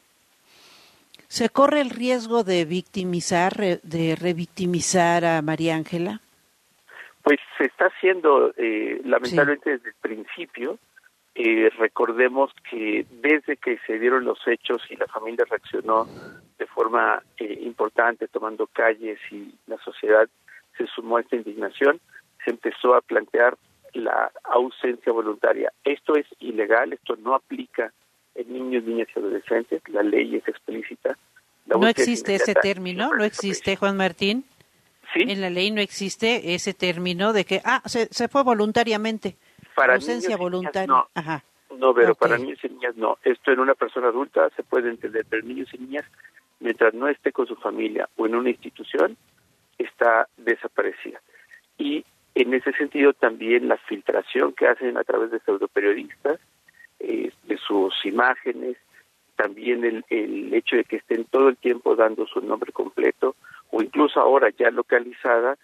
[1.27, 6.21] ¿Se corre el riesgo de victimizar, de revictimizar a María Ángela?
[7.23, 9.77] Pues se está haciendo, eh, lamentablemente sí.
[9.77, 10.77] desde el principio,
[11.33, 16.07] eh, recordemos que desde que se dieron los hechos y la familia reaccionó
[16.57, 20.29] de forma eh, importante, tomando calles y la sociedad
[20.77, 21.99] se sumó a esta indignación,
[22.43, 23.57] se empezó a plantear
[23.93, 25.73] la ausencia voluntaria.
[25.83, 27.91] Esto es ilegal, esto no aplica
[28.35, 31.17] en niños, niñas y adolescentes, la ley es explícita.
[31.65, 34.45] La no existe ese término, no existe, Juan Martín.
[35.13, 35.21] ¿Sí?
[35.21, 39.35] En la ley no existe ese término de que, ah, se, se fue voluntariamente.
[39.75, 40.87] Para ausencia voluntaria.
[40.87, 41.43] No, Ajá.
[41.77, 42.19] no pero okay.
[42.19, 43.17] para niños y niñas no.
[43.23, 46.05] Esto en una persona adulta se puede entender, pero niños y niñas,
[46.59, 49.17] mientras no esté con su familia o en una institución,
[49.77, 51.21] está desaparecida.
[51.77, 56.39] Y en ese sentido también la filtración que hacen a través de pseudoperiodistas,
[56.99, 58.77] eh, de sus imágenes,
[59.35, 63.35] también el, el hecho de que estén todo el tiempo dando su nombre completo
[63.71, 65.57] o incluso ahora ya localizada,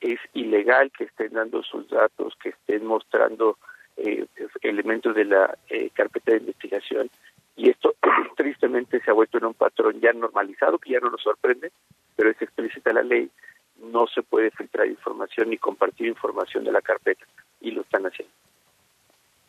[0.00, 3.58] es ilegal que estén dando sus datos, que estén mostrando
[3.96, 4.26] eh,
[4.62, 7.10] elementos de la eh, carpeta de investigación.
[7.56, 7.94] Y esto
[8.36, 11.72] tristemente se ha vuelto en un patrón ya normalizado, que ya no nos sorprende,
[12.14, 13.30] pero es explícita la ley,
[13.92, 17.24] no se puede filtrar información ni compartir información de la carpeta,
[17.60, 18.34] y lo están haciendo.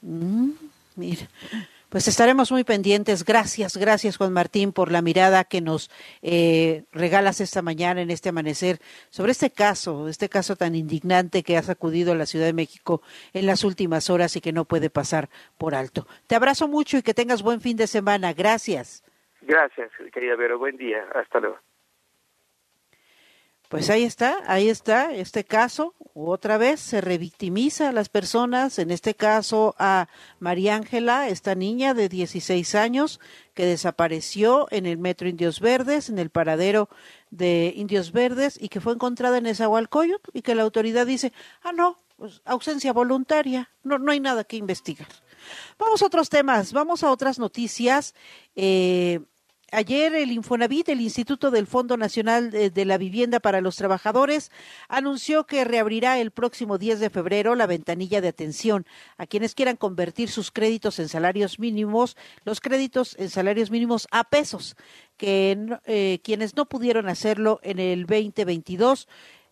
[0.02, 0.52] Mm,
[0.98, 1.28] mira.
[1.90, 3.24] Pues estaremos muy pendientes.
[3.24, 5.90] Gracias, gracias Juan Martín por la mirada que nos
[6.22, 8.80] eh, regalas esta mañana en este amanecer
[9.10, 13.02] sobre este caso, este caso tan indignante que ha sacudido a la Ciudad de México
[13.32, 16.08] en las últimas horas y que no puede pasar por alto.
[16.28, 18.34] Te abrazo mucho y que tengas buen fin de semana.
[18.34, 19.06] Gracias.
[19.42, 20.60] Gracias, querida Vero.
[20.60, 21.08] Buen día.
[21.16, 21.58] Hasta luego.
[23.70, 25.94] Pues ahí está, ahí está este caso.
[26.14, 30.08] Otra vez se revictimiza a las personas, en este caso a
[30.40, 33.20] María Ángela, esta niña de 16 años
[33.54, 36.88] que desapareció en el metro Indios Verdes, en el paradero
[37.30, 41.74] de Indios Verdes y que fue encontrada en Esahualcoyot y que la autoridad dice, ah,
[41.74, 45.10] no, pues ausencia voluntaria, no, no hay nada que investigar.
[45.78, 48.16] Vamos a otros temas, vamos a otras noticias.
[48.56, 49.20] Eh,
[49.74, 54.50] Ayer el Infonavit, el Instituto del Fondo Nacional de la Vivienda para los Trabajadores,
[54.88, 58.86] anunció que reabrirá el próximo 10 de febrero la ventanilla de atención
[59.18, 64.24] a quienes quieran convertir sus créditos en salarios mínimos, los créditos en salarios mínimos a
[64.24, 64.78] pesos,
[65.18, 69.10] que eh, quienes no pudieron hacerlo en el 2022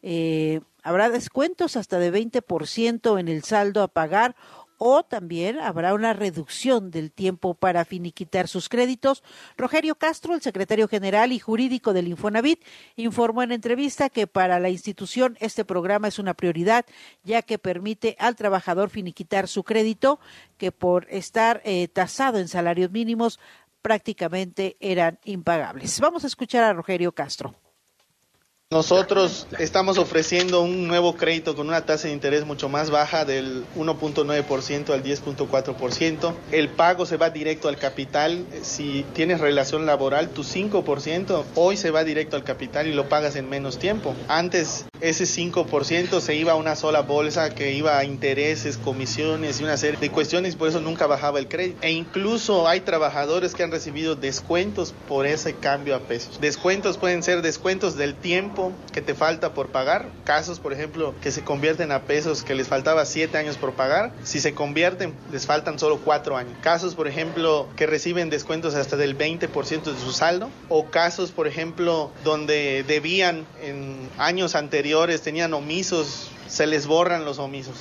[0.07, 4.35] eh, habrá descuentos hasta de 20% en el saldo a pagar
[4.77, 9.23] o también habrá una reducción del tiempo para finiquitar sus créditos.
[9.57, 12.63] Rogerio Castro, el secretario general y jurídico del Infonavit,
[12.95, 16.85] informó en entrevista que para la institución este programa es una prioridad,
[17.23, 20.19] ya que permite al trabajador finiquitar su crédito,
[20.57, 23.39] que por estar eh, tasado en salarios mínimos
[23.81, 25.99] prácticamente eran impagables.
[25.99, 27.55] Vamos a escuchar a Rogerio Castro.
[28.71, 33.63] Nosotros estamos ofreciendo un nuevo crédito con una tasa de interés mucho más baja del
[33.75, 36.33] 1.9% al 10.4%.
[36.51, 38.43] El pago se va directo al capital.
[38.63, 43.35] Si tienes relación laboral, tu 5% hoy se va directo al capital y lo pagas
[43.35, 44.15] en menos tiempo.
[44.27, 49.63] Antes ese 5% se iba a una sola bolsa que iba a intereses, comisiones y
[49.63, 51.77] una serie de cuestiones, por eso nunca bajaba el crédito.
[51.81, 56.39] E incluso hay trabajadores que han recibido descuentos por ese cambio a pesos.
[56.41, 60.09] Descuentos pueden ser descuentos del tiempo que te falta por pagar.
[60.23, 64.13] Casos, por ejemplo, que se convierten a pesos que les faltaba 7 años por pagar.
[64.23, 66.53] Si se convierten, les faltan solo 4 años.
[66.61, 70.49] Casos, por ejemplo, que reciben descuentos hasta del 20% de su saldo.
[70.69, 74.55] O casos, por ejemplo, donde debían en años
[74.95, 77.75] anteriores, tenían omisos, se les borran los omisos.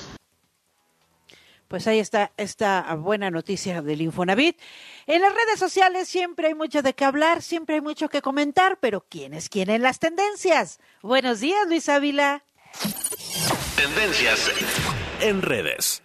[1.69, 4.59] Pues ahí está esta buena noticia del Infonavit.
[5.07, 8.79] En las redes sociales siempre hay mucho de qué hablar, siempre hay mucho que comentar,
[8.79, 10.79] pero ¿quiénes quieren las tendencias?
[11.01, 12.43] Buenos días, Luis Ávila.
[13.77, 14.51] Tendencias
[15.21, 16.04] en redes.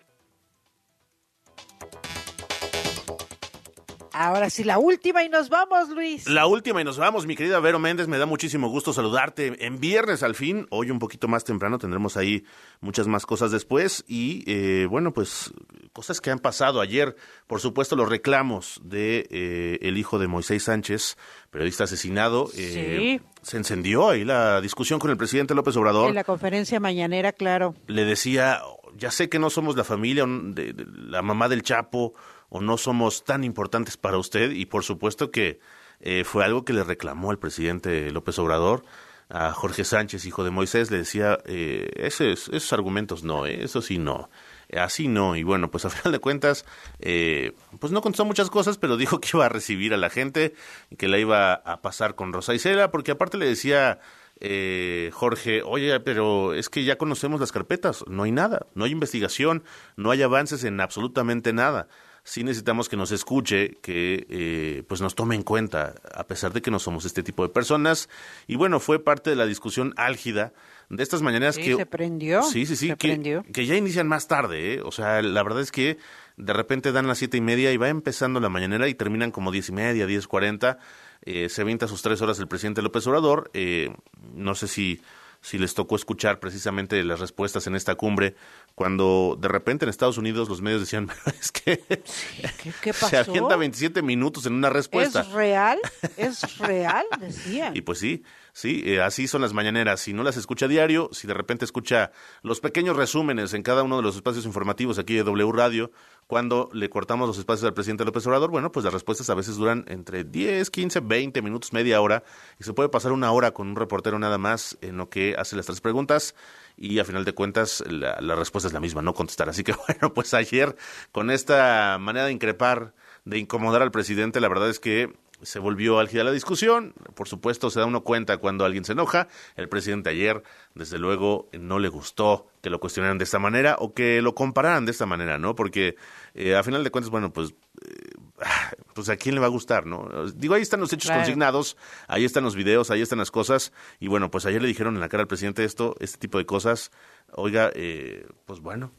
[4.23, 6.29] Ahora sí, la última y nos vamos, Luis.
[6.29, 8.07] La última y nos vamos, mi querida Vero Méndez.
[8.07, 10.67] Me da muchísimo gusto saludarte en viernes al fin.
[10.69, 12.45] Hoy un poquito más temprano tendremos ahí
[12.83, 14.05] muchas más cosas después.
[14.07, 15.55] Y eh, bueno, pues
[15.95, 17.17] cosas que han pasado ayer.
[17.47, 21.17] Por supuesto, los reclamos de eh, el hijo de Moisés Sánchez,
[21.51, 22.51] periodista asesinado.
[22.59, 26.11] Eh, Se encendió ahí la discusión con el presidente López Obrador.
[26.11, 27.75] En la conferencia mañanera, claro.
[27.87, 28.61] Le decía,
[28.99, 32.13] ya sé que no somos la familia de, de la mamá del Chapo
[32.51, 35.61] o no somos tan importantes para usted y por supuesto que
[36.01, 38.85] eh, fue algo que le reclamó el presidente López Obrador
[39.31, 43.81] a Jorge Sánchez, hijo de Moisés, le decía, eh, esos, esos argumentos no, eh, eso
[43.81, 44.29] sí no,
[44.77, 46.65] así no, y bueno, pues a final de cuentas,
[46.99, 50.55] eh, pues no contestó muchas cosas, pero dijo que iba a recibir a la gente
[50.91, 54.01] y que la iba a pasar con Rosa Isela, porque aparte le decía
[54.41, 58.91] eh, Jorge, oye, pero es que ya conocemos las carpetas, no hay nada, no hay
[58.91, 59.63] investigación,
[59.97, 61.89] no hay avances en absolutamente nada
[62.31, 66.63] sí necesitamos que nos escuche, que eh, pues nos tome en cuenta, a pesar de
[66.63, 68.09] que no somos este tipo de personas.
[68.47, 70.53] Y bueno, fue parte de la discusión álgida
[70.91, 71.75] de estas mañanas Sí, que...
[71.75, 72.45] se prendió.
[72.45, 73.45] Sí, sí, sí, se que, prendió.
[73.53, 74.81] que ya inician más tarde, ¿eh?
[74.81, 75.99] O sea, la verdad es que
[76.37, 79.51] de repente dan las siete y media y va empezando la mañanera y terminan como
[79.51, 80.79] diez y media, diez cuarenta.
[81.23, 83.51] Eh, se avienta sus tres horas el presidente López Obrador.
[83.55, 83.93] Eh,
[84.35, 85.01] no sé si
[85.43, 88.35] si les tocó escuchar precisamente las respuestas en esta cumbre,
[88.75, 93.01] cuando de repente en Estados Unidos los medios decían, "Pero es que ¿Qué, qué se
[93.01, 93.31] pasó?
[93.31, 95.21] avienta 27 minutos en una respuesta.
[95.23, 95.79] ¿Es real?
[96.17, 97.07] ¿Es real?
[97.19, 97.75] Decían.
[97.77, 100.01] Y pues sí, sí, eh, así son las mañaneras.
[100.01, 103.83] Si no las escucha a diario, si de repente escucha los pequeños resúmenes en cada
[103.83, 105.91] uno de los espacios informativos aquí de W Radio,
[106.27, 109.57] cuando le cortamos los espacios al presidente López Obrador, bueno, pues las respuestas a veces
[109.57, 112.23] duran entre 10, 15, 20 minutos, media hora,
[112.59, 115.57] y se puede pasar una hora con un reportero nada más en lo que hace
[115.57, 116.35] las tres preguntas
[116.77, 119.49] y a final de cuentas la, la respuesta es la misma, no contestar.
[119.49, 120.77] Así que bueno, pues ayer
[121.13, 125.99] con esta manera de increpar, de incomodar al presidente, la verdad es que se volvió
[125.99, 126.95] álgida la discusión.
[127.15, 129.29] Por supuesto, se da uno cuenta cuando alguien se enoja.
[129.57, 130.43] El presidente ayer,
[130.75, 134.85] desde luego, no le gustó que lo cuestionaran de esta manera o que lo compararan
[134.85, 135.55] de esta manera, ¿no?
[135.55, 135.97] Porque
[136.35, 137.55] eh, a final de cuentas, bueno, pues,
[137.87, 138.11] eh,
[138.95, 140.09] pues a quién le va a gustar, ¿no?
[140.35, 141.21] Digo, ahí están los hechos Claro.
[141.23, 141.77] consignados,
[142.07, 143.73] ahí están los videos, ahí están las cosas.
[143.99, 146.47] Y bueno, pues ayer le dijeron en la cara al presidente esto, este tipo de
[146.47, 146.91] cosas.
[147.33, 148.93] Oiga, eh, pues bueno,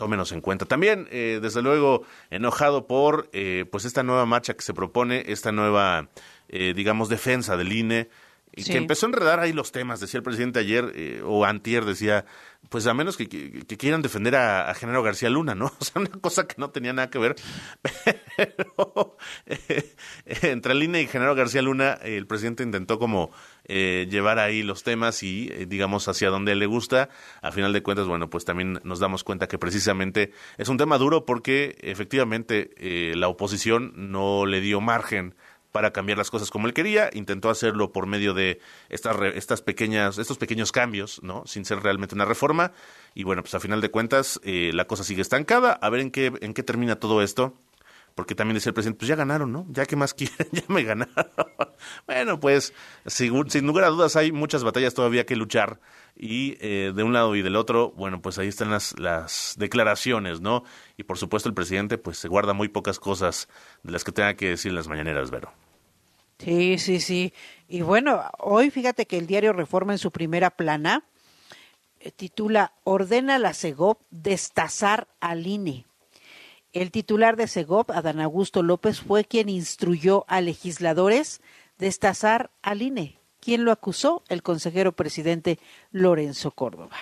[0.00, 0.64] tómenos en cuenta.
[0.64, 5.52] También, eh, desde luego, enojado por eh, pues esta nueva marcha que se propone, esta
[5.52, 6.08] nueva,
[6.48, 8.08] eh, digamos, defensa del INE,
[8.54, 8.72] y Sí.
[8.72, 12.24] que empezó a enredar ahí los temas, decía el presidente ayer, eh, o antier, decía,
[12.68, 15.66] pues a menos que, que- que quieran defender a, a Genaro García Luna, ¿no?
[15.80, 17.36] O sea, una cosa que no tenía nada que ver.
[18.36, 19.94] Pero eh,
[20.42, 23.30] entre el INE y Genaro García Luna, eh, el presidente intentó como
[23.64, 27.08] eh, llevar ahí los temas y, digamos, hacia donde le gusta.
[27.42, 30.98] A final de cuentas, bueno, pues también nos damos cuenta que precisamente es un tema
[30.98, 32.70] duro porque efectivamente
[33.14, 35.34] la oposición no le dio margen
[35.72, 40.18] para cambiar las cosas como él quería, intentó hacerlo por medio de estas estas pequeñas
[40.18, 41.44] estos pequeños cambios, ¿no?
[41.46, 42.72] Sin ser realmente una reforma
[43.14, 46.10] y bueno, pues a final de cuentas eh, la cosa sigue estancada, a ver en
[46.10, 47.54] qué en qué termina todo esto.
[48.14, 49.66] Porque también decía el presidente, pues ya ganaron, ¿no?
[49.70, 51.14] Ya que más quieren, ya me ganaron.
[52.06, 52.72] bueno, pues
[53.06, 53.32] sin,
[53.66, 55.80] lugar a dudas hay muchas batallas todavía que luchar
[56.16, 60.40] y eh, de un lado y del otro, bueno, pues ahí están las, las declaraciones,
[60.40, 60.64] ¿no?
[60.96, 63.48] Y por supuesto el presidente pues se guarda muy pocas cosas
[63.82, 65.52] de las que tenga que decir en las mañaneras, Vero.
[66.38, 67.32] Sí, sí, sí.
[67.68, 71.04] Y bueno, hoy fíjate que el diario Reforma en su primera plana
[72.00, 75.84] eh, titula Ordena la CEGOP destazar al INE.
[76.72, 81.40] El titular de Segov, Adán Augusto López, fue quien instruyó a legisladores
[81.78, 83.18] destazar al INE.
[83.40, 84.22] ¿Quién lo acusó?
[84.28, 85.58] El consejero presidente
[85.90, 86.96] Lorenzo Córdoba.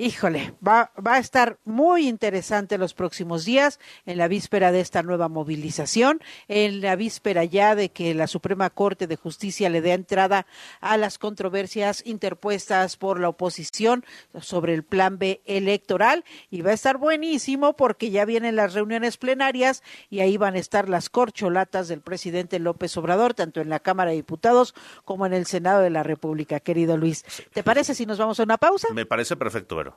[0.00, 5.02] Híjole, va, va a estar muy interesante los próximos días en la víspera de esta
[5.02, 9.92] nueva movilización, en la víspera ya de que la Suprema Corte de Justicia le dé
[9.92, 10.46] entrada
[10.80, 14.06] a las controversias interpuestas por la oposición
[14.40, 19.18] sobre el plan B electoral y va a estar buenísimo porque ya vienen las reuniones
[19.18, 23.80] plenarias y ahí van a estar las corcholatas del presidente López Obrador, tanto en la
[23.80, 24.74] Cámara de Diputados
[25.04, 27.22] como en el Senado de la República, querido Luis.
[27.52, 28.88] ¿Te parece si nos vamos a una pausa?
[28.94, 29.89] Me parece perfecto, Vero.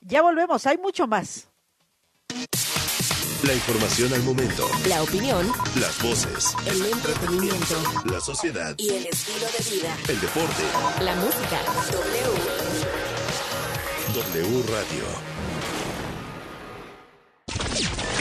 [0.00, 1.48] Ya volvemos, hay mucho más.
[3.44, 4.68] La información al momento.
[4.86, 5.50] La opinión.
[5.80, 6.54] Las voces.
[6.66, 7.74] El entretenimiento.
[8.04, 8.74] La sociedad.
[8.76, 9.96] Y el estilo de vida.
[10.08, 10.62] El deporte.
[11.00, 11.58] La música.
[11.90, 12.60] W.
[14.14, 15.04] W Radio.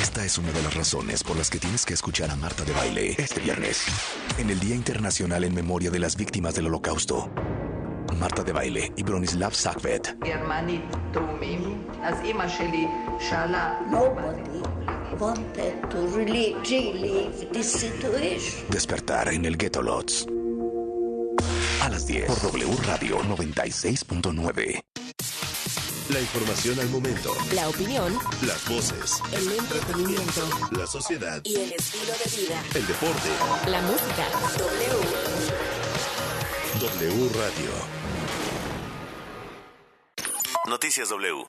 [0.02, 2.72] Esta es una de las razones por las que tienes que escuchar a Marta de
[2.72, 3.84] Baile este viernes,
[4.38, 7.30] en el Día Internacional en Memoria de las Víctimas del Holocausto.
[8.18, 10.18] Marta de Baile y Bronislav Sakvet.
[18.70, 20.28] Despertar en el Ghetto Lots.
[21.82, 24.82] A las 10 por W Radio 96.9.
[26.10, 27.36] La información al momento.
[27.54, 28.18] La opinión.
[28.42, 29.22] Las voces.
[29.32, 30.50] El entretenimiento.
[30.72, 31.40] La sociedad.
[31.44, 32.64] Y el estilo de vida.
[32.74, 33.30] El deporte.
[33.68, 34.26] La música.
[34.58, 35.30] W.
[36.80, 37.99] W Radio.
[40.70, 41.48] Noticias W.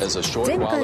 [0.00, 0.82] Cerca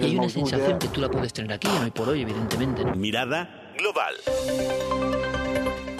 [0.00, 2.84] Y hay una sensación que tú la puedes tener aquí, hoy por hoy, evidentemente.
[2.96, 4.16] Mirada global.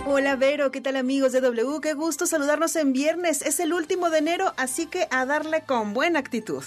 [0.05, 1.81] Hola Vero, ¿qué tal amigos de W?
[1.81, 3.43] Qué gusto saludarnos en viernes.
[3.43, 6.65] Es el último de enero, así que a darle con buena actitud.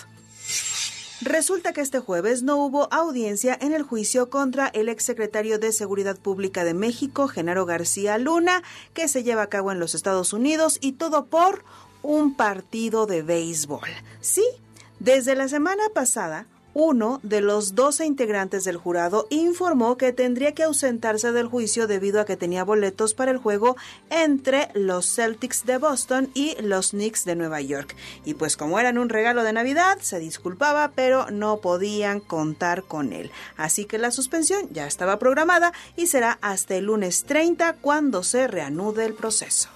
[1.23, 6.19] Resulta que este jueves no hubo audiencia en el juicio contra el exsecretario de Seguridad
[6.19, 8.61] Pública de México, Genaro García Luna,
[8.93, 11.63] que se lleva a cabo en los Estados Unidos y todo por
[12.01, 13.87] un partido de béisbol.
[14.19, 14.43] Sí,
[14.99, 20.63] desde la semana pasada, uno de los 12 integrantes del jurado informó que tendría que
[20.63, 23.75] ausentarse del juicio debido a que tenía boletos para el juego
[24.09, 27.95] entre los Celtics de Boston y los Knicks de Nueva York.
[28.25, 33.13] Y pues como eran un regalo de Navidad, se disculpaba, pero no podían contar con
[33.13, 33.31] él.
[33.57, 38.47] Así que la suspensión ya estaba programada y será hasta el lunes 30 cuando se
[38.47, 39.69] reanude el proceso.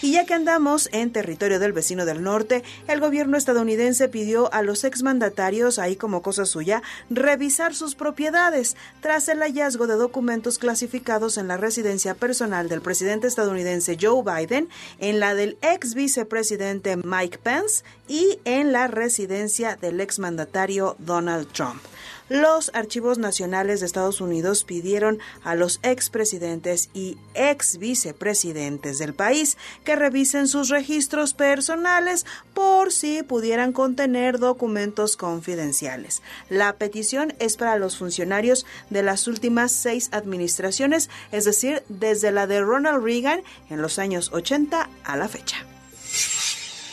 [0.00, 4.62] Y ya que andamos en territorio del vecino del norte, el gobierno estadounidense pidió a
[4.62, 11.36] los exmandatarios, ahí como cosa suya, revisar sus propiedades tras el hallazgo de documentos clasificados
[11.36, 14.68] en la residencia personal del presidente estadounidense Joe Biden,
[15.00, 21.82] en la del ex vicepresidente Mike Pence y en la residencia del exmandatario Donald Trump.
[22.28, 29.56] Los archivos nacionales de Estados Unidos pidieron a los expresidentes y ex vicepresidentes del país
[29.84, 36.22] que revisen sus registros personales por si pudieran contener documentos confidenciales.
[36.50, 42.46] La petición es para los funcionarios de las últimas seis administraciones, es decir, desde la
[42.46, 45.64] de Ronald Reagan en los años 80 a la fecha.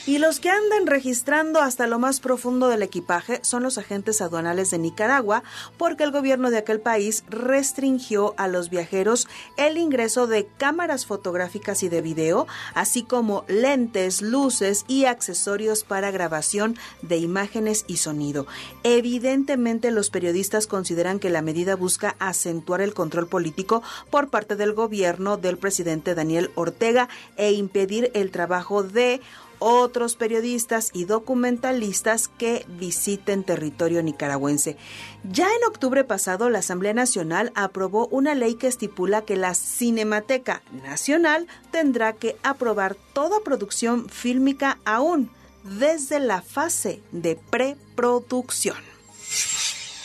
[0.07, 4.69] Y los que andan registrando hasta lo más profundo del equipaje son los agentes aduanales
[4.69, 5.41] de Nicaragua,
[5.77, 9.27] porque el gobierno de aquel país restringió a los viajeros
[9.57, 12.45] el ingreso de cámaras fotográficas y de video,
[12.75, 18.45] así como lentes, luces y accesorios para grabación de imágenes y sonido.
[18.83, 23.81] Evidentemente los periodistas consideran que la medida busca acentuar el control político
[24.11, 29.19] por parte del gobierno del presidente Daniel Ortega e impedir el trabajo de
[29.67, 34.77] otros periodistas y documentalistas que visiten territorio nicaragüense.
[35.23, 40.61] Ya en octubre pasado, la Asamblea Nacional aprobó una ley que estipula que la Cinemateca
[40.83, 45.31] Nacional tendrá que aprobar toda producción fílmica aún
[45.63, 48.77] desde la fase de preproducción.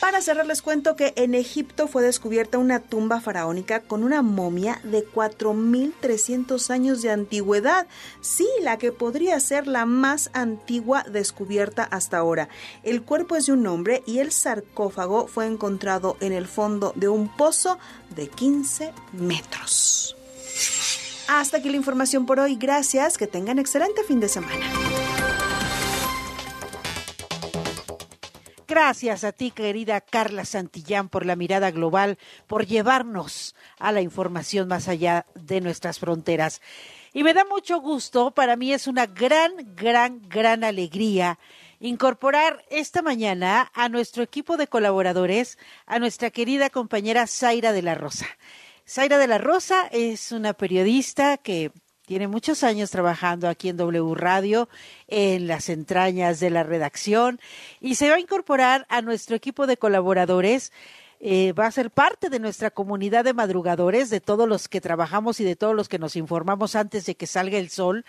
[0.00, 4.80] Para cerrar les cuento que en Egipto fue descubierta una tumba faraónica con una momia
[4.82, 7.86] de 4.300 años de antigüedad.
[8.22, 12.48] Sí, la que podría ser la más antigua descubierta hasta ahora.
[12.82, 17.08] El cuerpo es de un hombre y el sarcófago fue encontrado en el fondo de
[17.08, 17.78] un pozo
[18.16, 20.16] de 15 metros.
[21.28, 22.56] Hasta aquí la información por hoy.
[22.56, 23.16] Gracias.
[23.16, 24.66] Que tengan excelente fin de semana.
[28.70, 34.68] Gracias a ti, querida Carla Santillán, por la mirada global, por llevarnos a la información
[34.68, 36.62] más allá de nuestras fronteras.
[37.12, 41.40] Y me da mucho gusto, para mí es una gran, gran, gran alegría
[41.80, 47.96] incorporar esta mañana a nuestro equipo de colaboradores a nuestra querida compañera Zaira de la
[47.96, 48.28] Rosa.
[48.88, 51.72] Zaira de la Rosa es una periodista que
[52.10, 54.68] tiene muchos años trabajando aquí en W Radio,
[55.06, 57.38] en las entrañas de la redacción,
[57.80, 60.72] y se va a incorporar a nuestro equipo de colaboradores.
[61.20, 65.38] Eh, va a ser parte de nuestra comunidad de madrugadores, de todos los que trabajamos
[65.38, 68.04] y de todos los que nos informamos antes de que salga el sol,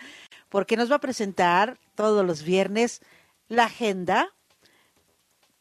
[0.50, 3.02] porque nos va a presentar todos los viernes
[3.50, 4.30] la agenda,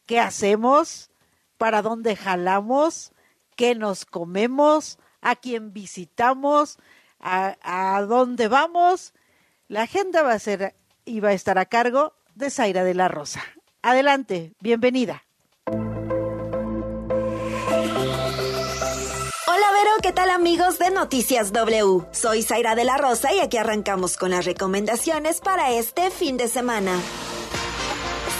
[0.07, 1.11] qué hacemos,
[1.59, 3.11] para dónde jalamos,
[3.55, 6.79] qué nos comemos, a quién visitamos,
[7.21, 9.13] a, dónde vamos.
[9.67, 13.07] La agenda va a ser y va a estar a cargo de Zaira de la
[13.07, 13.41] Rosa.
[13.81, 15.23] Adelante, bienvenida.
[19.47, 22.05] Hola Vero, ¿qué tal amigos de Noticias W?
[22.11, 26.47] Soy Zaira de la Rosa y aquí arrancamos con las recomendaciones para este fin de
[26.47, 26.99] semana.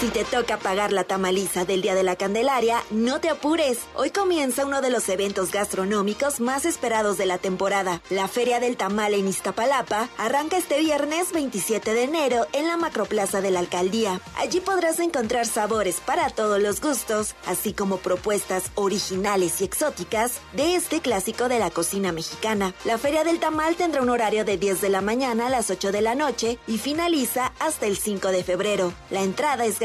[0.02, 3.78] Si te toca pagar la tamaliza del Día de la Candelaria, no te apures.
[3.94, 8.02] Hoy comienza uno de los eventos gastronómicos más esperados de la temporada.
[8.10, 13.42] La Feria del Tamal en Iztapalapa arranca este viernes 27 de enero en la Macroplaza
[13.42, 14.20] de la Alcaldía.
[14.38, 20.74] Allí podrás encontrar sabores para todos los gustos, así como propuestas originales y exóticas de
[20.74, 22.74] este clásico de la cocina mexicana.
[22.86, 25.92] La Feria del Tamal tendrá un horario de 10 de la mañana a las 8
[25.92, 28.94] de la noche y finaliza hasta el 5 de febrero.
[29.12, 29.78] La entrada es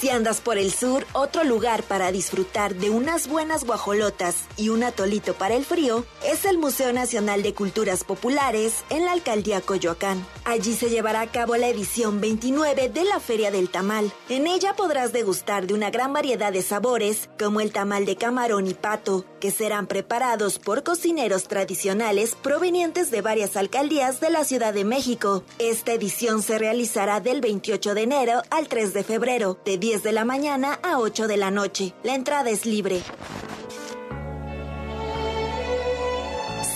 [0.00, 4.82] Si andas por el sur, otro lugar para disfrutar de unas buenas guajolotas y un
[4.82, 10.24] atolito para el frío es el Museo Nacional de Culturas Populares en la Alcaldía Coyoacán.
[10.46, 14.10] Allí se llevará a cabo la edición 29 de la Feria del Tamal.
[14.30, 18.68] En ella podrás degustar de una gran variedad de sabores, como el tamal de camarón
[18.68, 24.72] y pato, que serán preparados por cocineros tradicionales provenientes de varias alcaldías de la Ciudad
[24.72, 25.42] de México.
[25.58, 30.12] Esta edición se realizará del 28 de enero al 3 de febrero, de 10 de
[30.12, 31.94] la mañana a 8 de la noche.
[32.04, 33.02] La entrada es libre.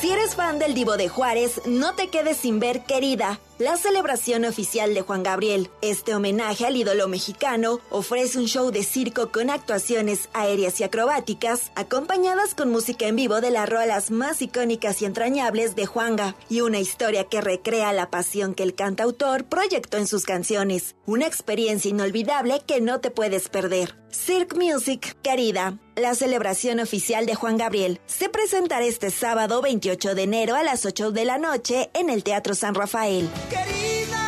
[0.00, 3.40] Si eres fan del Divo de Juárez, no te quedes sin ver, querida.
[3.58, 5.70] La celebración oficial de Juan Gabriel.
[5.80, 11.70] Este homenaje al ídolo mexicano ofrece un show de circo con actuaciones aéreas y acrobáticas,
[11.76, 16.62] acompañadas con música en vivo de las rolas más icónicas y entrañables de Juanga, y
[16.62, 20.96] una historia que recrea la pasión que el cantautor proyectó en sus canciones.
[21.06, 23.94] Una experiencia inolvidable que no te puedes perder.
[24.10, 25.78] Cirque Music, querida.
[25.94, 30.86] La celebración oficial de Juan Gabriel se presentará este sábado 28 de enero a las
[30.86, 34.23] 8 de la noche en el Teatro San Rafael querida.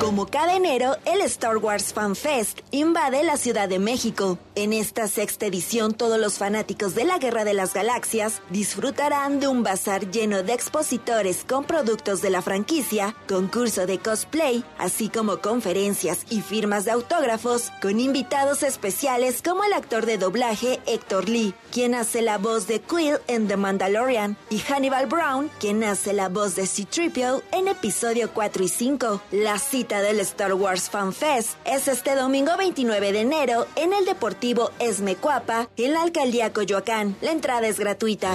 [0.00, 4.38] Como cada enero, el Star Wars Fan Fest invade la Ciudad de México.
[4.54, 9.48] En esta sexta edición, todos los fanáticos de la Guerra de las Galaxias disfrutarán de
[9.48, 15.42] un bazar lleno de expositores con productos de la franquicia, concurso de cosplay, así como
[15.42, 21.52] conferencias y firmas de autógrafos, con invitados especiales como el actor de doblaje Héctor Lee,
[21.70, 26.30] quien hace la voz de Quill en The Mandalorian, y Hannibal Brown, quien hace la
[26.30, 29.22] voz de C-3PO en episodio 4 y 5.
[29.32, 34.04] La cita del Star Wars Fan Fest es este domingo 29 de enero en el
[34.04, 37.16] Deportivo Esmecuapa, en la Alcaldía Coyoacán.
[37.20, 38.30] La entrada es gratuita.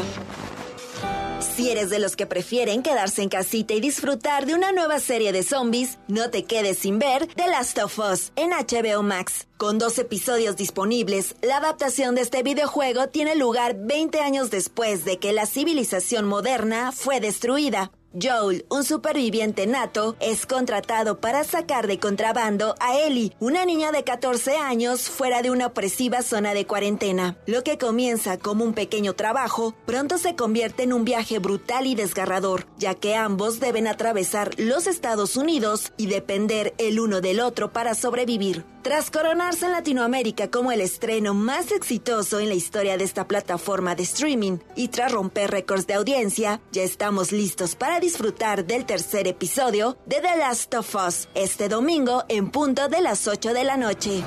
[1.55, 5.31] Si eres de los que prefieren quedarse en casita y disfrutar de una nueva serie
[5.31, 9.47] de zombies, no te quedes sin ver The Last of Us en HBO Max.
[9.55, 15.19] Con dos episodios disponibles, la adaptación de este videojuego tiene lugar 20 años después de
[15.19, 17.91] que la civilización moderna fue destruida.
[18.22, 24.03] Joel, un superviviente nato, es contratado para sacar de contrabando a Ellie, una niña de
[24.03, 27.38] 14 años fuera de una opresiva zona de cuarentena.
[27.45, 31.95] Lo que comienza como un pequeño trabajo, pronto se convierte en un viaje brutal y
[31.95, 37.74] desgarrador, ya que ambos deben atravesar los Estados Unidos y depender el uno del otro
[37.74, 38.74] para sobrevivir.
[38.86, 43.95] Tras coronarse en Latinoamérica como el estreno más exitoso en la historia de esta plataforma
[43.95, 49.27] de streaming y tras romper récords de audiencia, ya estamos listos para disfrutar del tercer
[49.27, 53.75] episodio de The Last of Us este domingo en punto de las 8 de la
[53.75, 54.23] noche.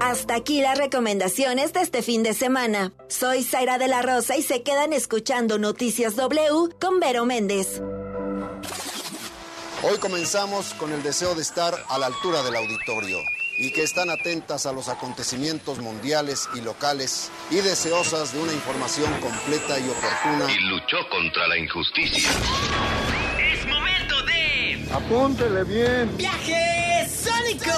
[0.00, 2.92] Hasta aquí las recomendaciones de este fin de semana.
[3.06, 7.80] Soy Zaira de la Rosa y se quedan escuchando Noticias W con Vero Méndez.
[9.88, 13.18] Hoy comenzamos con el deseo de estar a la altura del auditorio
[13.56, 19.08] y que están atentas a los acontecimientos mundiales y locales y deseosas de una información
[19.20, 20.52] completa y oportuna.
[20.52, 22.28] Y luchó contra la injusticia.
[23.38, 24.88] Es momento de...
[24.92, 26.16] Apúntele bien.
[26.16, 27.70] ¡Viaje Sónico!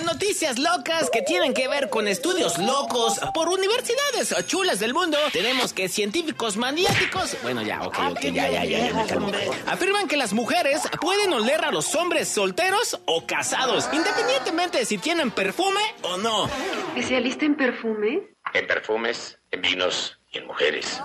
[0.00, 5.18] Noticias locas que tienen que ver con estudios locos por universidades chulas del mundo.
[5.32, 9.30] Tenemos que científicos maniáticos, bueno ya, ok, ok, ya, ya, ya, ya, me calmo.
[9.66, 14.98] afirman que las mujeres pueden oler a los hombres solteros o casados, independientemente de si
[14.98, 16.48] tienen perfume o no.
[16.88, 18.20] ¿Especialista en perfumes?
[18.54, 21.00] En perfumes, en vinos y en mujeres.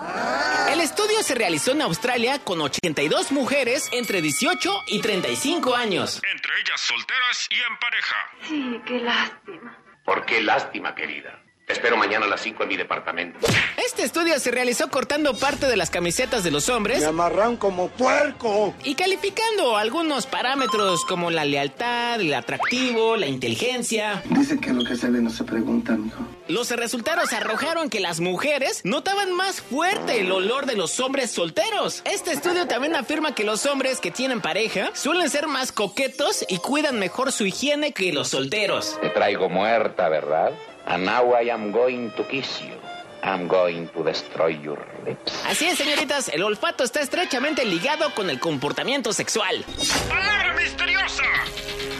[0.70, 6.22] El estudio se realizó en Australia con 82 mujeres entre 18 y 35 años.
[6.30, 8.16] Entre ellas solteras y en pareja.
[8.48, 9.78] Sí, qué lástima.
[10.04, 11.42] ¿Por qué lástima, querida?
[11.68, 13.40] Te espero mañana a las 5 en mi departamento.
[13.76, 17.00] Este estudio se realizó cortando parte de las camisetas de los hombres.
[17.00, 18.74] Me amarran como puerco.
[18.84, 24.22] Y calificando algunos parámetros como la lealtad, el atractivo, la inteligencia.
[24.30, 26.20] Dice que lo que se ve no se pregunta, mijo.
[26.48, 32.00] Los resultados arrojaron que las mujeres notaban más fuerte el olor de los hombres solteros.
[32.06, 36.56] Este estudio también afirma que los hombres que tienen pareja suelen ser más coquetos y
[36.60, 38.98] cuidan mejor su higiene que los solteros.
[39.02, 40.52] Te traigo muerta, ¿verdad?
[40.88, 42.74] And now I am going to kiss you.
[43.22, 45.32] I'm going to destroy your lips.
[45.44, 49.64] Así es, señoritas, el olfato está estrechamente ligado con el comportamiento sexual.
[50.08, 51.24] ¡Palabra misteriosa!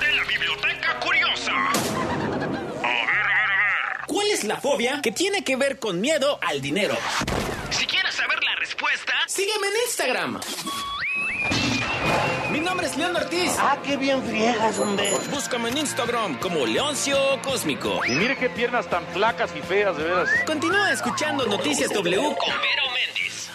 [0.01, 1.53] De la biblioteca curiosa.
[1.53, 1.71] A
[2.29, 4.07] ver, a ver, a ver.
[4.07, 6.97] ¿Cuál es la fobia que tiene que ver con miedo al dinero?
[7.71, 10.41] Si quieres saber la respuesta, sígueme en Instagram.
[12.51, 13.55] Mi nombre es León Ortiz.
[13.59, 15.11] Ah, qué bien friegas, hombre.
[15.31, 18.01] Búscame en Instagram como Leoncio Cósmico.
[18.07, 20.29] Y mire qué piernas tan flacas y feas, de veras.
[20.47, 23.51] Continúa escuchando Noticias W con Vero Méndez.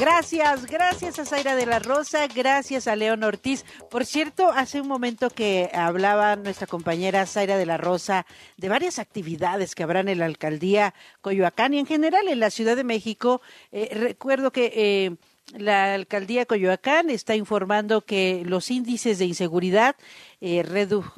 [0.00, 3.66] Gracias, gracias a Zaira de la Rosa, gracias a León Ortiz.
[3.90, 8.24] Por cierto, hace un momento que hablaba nuestra compañera Zaira de la Rosa
[8.56, 12.76] de varias actividades que habrán en la alcaldía Coyoacán y en general en la Ciudad
[12.76, 13.42] de México.
[13.72, 15.16] Eh, recuerdo que eh,
[15.56, 19.96] la alcaldía Coyoacán está informando que los índices de inseguridad
[20.40, 20.64] eh,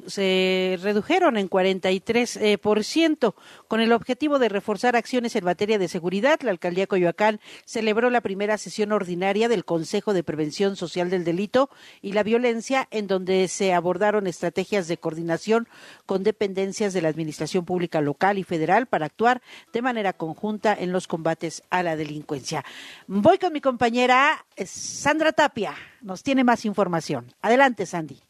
[0.07, 3.35] se redujeron en 43 eh, por ciento.
[3.67, 8.21] Con el objetivo de reforzar acciones en materia de seguridad, la alcaldía Coyoacán celebró la
[8.21, 11.69] primera sesión ordinaria del Consejo de Prevención Social del Delito
[12.01, 15.67] y la Violencia, en donde se abordaron estrategias de coordinación
[16.05, 20.91] con dependencias de la Administración Pública local y federal para actuar de manera conjunta en
[20.91, 22.63] los combates a la delincuencia.
[23.07, 25.75] Voy con mi compañera eh, Sandra Tapia.
[26.01, 27.33] Nos tiene más información.
[27.41, 28.21] Adelante, Sandy.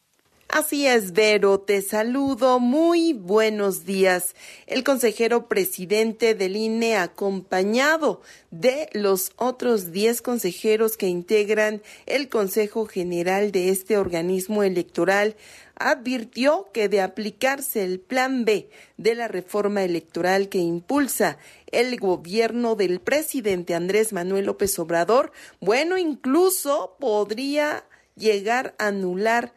[0.56, 2.60] Así es, Vero, te saludo.
[2.60, 4.36] Muy buenos días.
[4.68, 12.86] El consejero presidente del INE, acompañado de los otros 10 consejeros que integran el Consejo
[12.86, 15.36] General de este organismo electoral,
[15.74, 21.39] advirtió que de aplicarse el Plan B de la reforma electoral que impulsa
[21.72, 27.86] el gobierno del presidente Andrés Manuel López Obrador, bueno, incluso podría
[28.16, 29.51] llegar a anular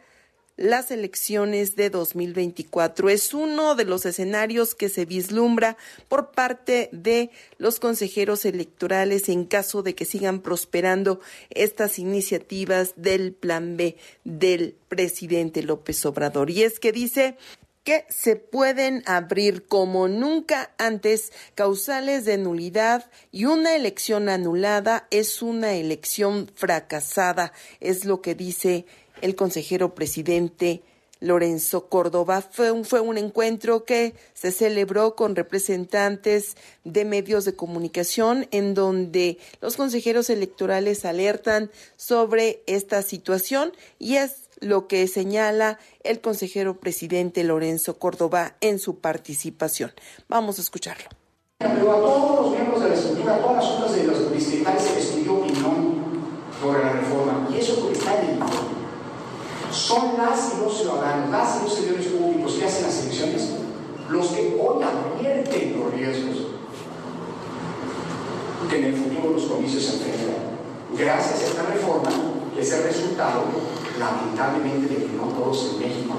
[0.57, 3.09] las elecciones de 2024.
[3.09, 5.77] Es uno de los escenarios que se vislumbra
[6.09, 13.33] por parte de los consejeros electorales en caso de que sigan prosperando estas iniciativas del
[13.33, 16.49] plan B del presidente López Obrador.
[16.49, 17.37] Y es que dice
[17.87, 25.41] que se pueden abrir como nunca antes causales de nulidad y una elección anulada es
[25.41, 28.85] una elección fracasada, es lo que dice
[29.21, 30.81] el consejero presidente
[31.19, 32.41] Lorenzo Córdoba.
[32.41, 39.77] Fue un, encuentro que se celebró con representantes de medios de comunicación en donde los
[39.77, 47.99] consejeros electorales alertan sobre esta situación y es lo que señala el consejero presidente Lorenzo
[47.99, 49.91] Córdoba en su participación.
[50.27, 51.09] Vamos a escucharlo.
[51.59, 54.83] Pero a todos los miembros de la estructura, a todas las juntas de los distritales
[54.83, 55.97] se les pidió opinión
[56.61, 58.77] sobre la reforma y eso está en el informe
[59.77, 63.49] son las y los ciudadanos, las y los servidores públicos que hacen las elecciones
[64.09, 66.37] los que hoy advierten los riesgos
[68.69, 70.57] que en el futuro los comicios se enfrentarán.
[70.97, 72.09] Gracias a esta reforma,
[72.53, 73.43] que es el resultado,
[73.97, 76.15] lamentablemente, de que no todos en México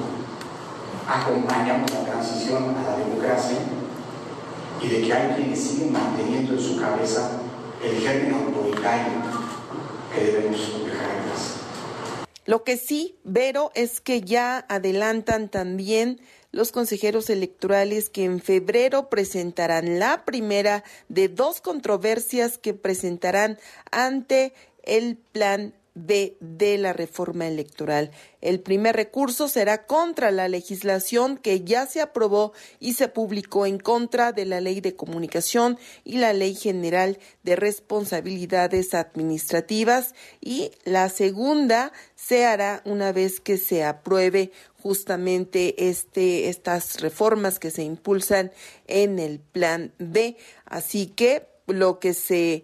[1.06, 3.58] acompañamos la transición a la democracia
[4.80, 7.32] y de que hay quienes siguen manteniendo en su cabeza
[7.82, 9.12] el germen autoritario
[10.14, 10.87] que debemos.
[12.48, 16.18] Lo que sí, Vero, es que ya adelantan también
[16.50, 23.58] los consejeros electorales que en febrero presentarán la primera de dos controversias que presentarán
[23.90, 25.74] ante el plan
[26.06, 28.10] De la reforma electoral.
[28.40, 33.78] El primer recurso será contra la legislación que ya se aprobó y se publicó en
[33.78, 41.08] contra de la Ley de Comunicación y la Ley General de Responsabilidades Administrativas y la
[41.08, 48.52] segunda se hará una vez que se apruebe justamente este, estas reformas que se impulsan
[48.86, 50.36] en el plan B.
[50.64, 52.62] Así que lo que se,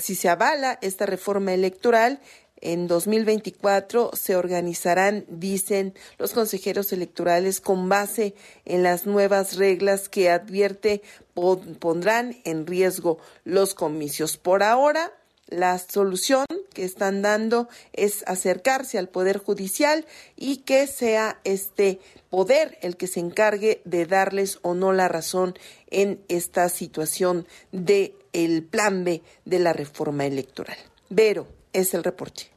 [0.00, 2.20] si se avala esta reforma electoral,
[2.60, 8.34] en 2024 se organizarán, dicen los consejeros electorales, con base
[8.64, 11.02] en las nuevas reglas que advierte
[11.34, 14.36] pondrán en riesgo los comicios.
[14.36, 15.12] Por ahora,
[15.48, 20.06] la solución que están dando es acercarse al Poder Judicial
[20.36, 21.98] y que sea este
[22.30, 25.54] poder el que se encargue de darles o no la razón
[25.90, 28.14] en esta situación de
[28.70, 30.78] plan B de la reforma electoral.
[31.08, 32.50] Vero, es el reporte.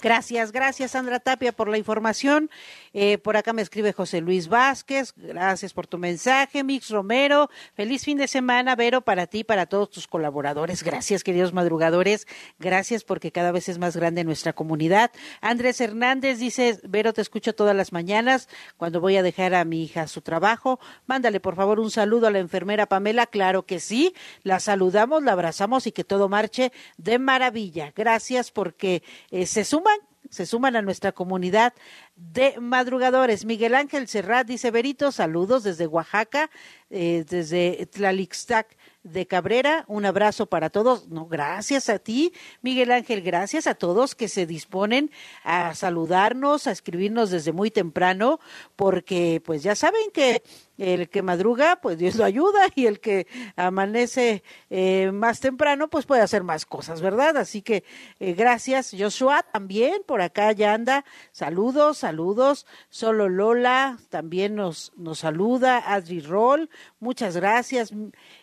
[0.00, 2.50] Gracias, gracias Sandra Tapia por la información.
[2.96, 6.62] Eh, por acá me escribe José Luis Vázquez, gracias por tu mensaje.
[6.62, 10.84] Mix Romero, feliz fin de semana, Vero, para ti para todos tus colaboradores.
[10.84, 12.28] Gracias, queridos madrugadores.
[12.60, 15.10] Gracias porque cada vez es más grande nuestra comunidad.
[15.40, 19.82] Andrés Hernández dice, Vero, te escucho todas las mañanas cuando voy a dejar a mi
[19.82, 20.78] hija su trabajo.
[21.06, 23.26] Mándale, por favor, un saludo a la enfermera Pamela.
[23.26, 24.14] Claro que sí,
[24.44, 27.92] la saludamos, la abrazamos y que todo marche de maravilla.
[27.96, 29.98] Gracias porque eh, se suman
[30.30, 31.74] se suman a nuestra comunidad
[32.16, 33.44] de madrugadores.
[33.44, 36.50] Miguel Ángel Serrat dice, Berito, saludos desde Oaxaca,
[36.90, 39.84] eh, desde Tlalixtac de Cabrera.
[39.86, 41.08] Un abrazo para todos.
[41.08, 43.22] No, gracias a ti, Miguel Ángel.
[43.22, 45.10] Gracias a todos que se disponen
[45.44, 48.40] a saludarnos, a escribirnos desde muy temprano,
[48.76, 50.42] porque pues ya saben que
[50.78, 56.06] el que madruga, pues Dios lo ayuda, y el que amanece eh, más temprano, pues
[56.06, 57.36] puede hacer más cosas, ¿verdad?
[57.36, 57.84] Así que
[58.20, 61.04] eh, gracias, Joshua, también por acá ya anda.
[61.32, 62.66] Saludos, saludos.
[62.88, 65.82] Solo Lola también nos, nos saluda.
[65.92, 67.92] Adri Roll, muchas gracias.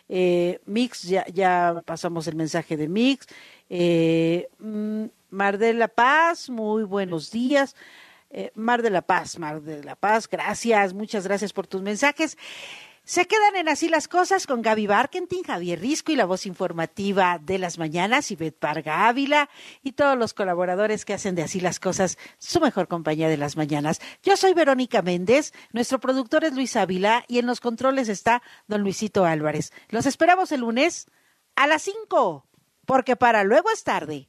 [0.08, 3.26] Eh, Mix, ya, ya pasamos el mensaje de Mix.
[3.68, 7.74] Eh, mm, Mar de la Paz, muy buenos días.
[8.34, 12.38] Eh, Mar de la Paz, Mar de la Paz, gracias, muchas gracias por tus mensajes.
[13.04, 17.38] Se quedan en así las cosas con Gaby Barkentin, Javier Risco y la voz informativa
[17.42, 19.50] de las mañanas, Ivette Parga Ávila
[19.82, 23.56] y todos los colaboradores que hacen de así las cosas su mejor compañía de las
[23.56, 24.00] mañanas.
[24.22, 28.80] Yo soy Verónica Méndez, nuestro productor es Luis Ávila y en los controles está don
[28.82, 29.72] Luisito Álvarez.
[29.90, 31.06] Los esperamos el lunes
[31.54, 32.46] a las 5,
[32.86, 34.28] porque para luego es tarde.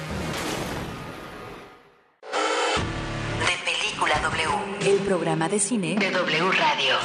[4.01, 4.89] Película W.
[4.89, 6.95] El programa de cine de W Radio.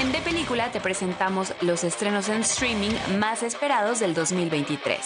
[0.00, 4.98] En De Película te presentamos los estrenos en streaming más esperados del 2023.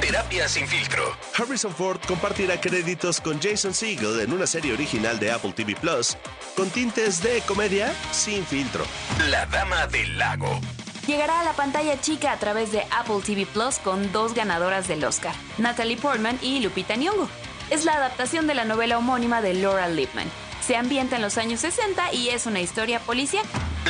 [0.00, 1.04] Terapia sin filtro.
[1.38, 6.16] Harrison Ford compartirá créditos con Jason Segel en una serie original de Apple TV Plus
[6.56, 8.84] con tintes de comedia sin filtro.
[9.28, 10.58] La Dama del Lago.
[11.06, 15.04] Llegará a la pantalla chica a través de Apple TV Plus con dos ganadoras del
[15.04, 17.28] Oscar, Natalie Portman y Lupita Nyong'o.
[17.70, 20.28] Es la adaptación de la novela homónima de Laura Lippman.
[20.60, 23.44] Se ambienta en los años 60 y es una historia policial.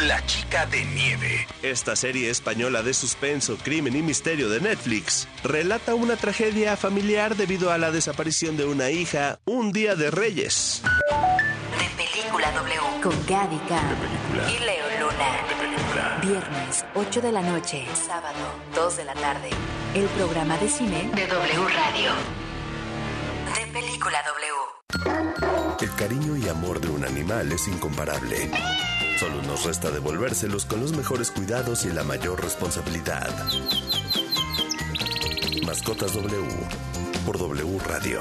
[0.06, 1.46] La chica de nieve.
[1.62, 7.72] Esta serie española de suspenso, crimen y misterio de Netflix relata una tragedia familiar debido
[7.72, 10.82] a la desaparición de una hija un día de Reyes.
[11.78, 12.80] De Película W.
[13.02, 15.30] Con Gaby y Leo Luna.
[15.48, 16.18] De película.
[16.22, 17.86] Viernes, 8 de la noche.
[17.94, 18.38] Sábado,
[18.74, 19.48] 2 de la tarde.
[19.94, 22.39] El programa de cine de W Radio.
[23.80, 24.18] Película
[24.92, 25.78] W.
[25.80, 28.50] El cariño y amor de un animal es incomparable.
[29.18, 33.30] Solo nos resta devolvérselos con los mejores cuidados y la mayor responsabilidad.
[35.64, 36.46] Mascotas W
[37.24, 38.20] por W Radio.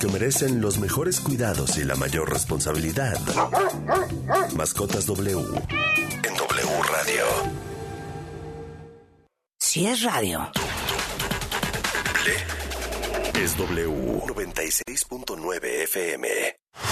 [0.00, 3.18] Porque merecen los mejores cuidados y la mayor responsabilidad.
[4.56, 7.24] Mascotas W en W Radio.
[9.58, 10.50] Si es radio.
[13.34, 13.90] Es W
[14.26, 16.59] 96.9 FM.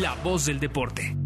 [0.00, 1.16] la voz del deporte.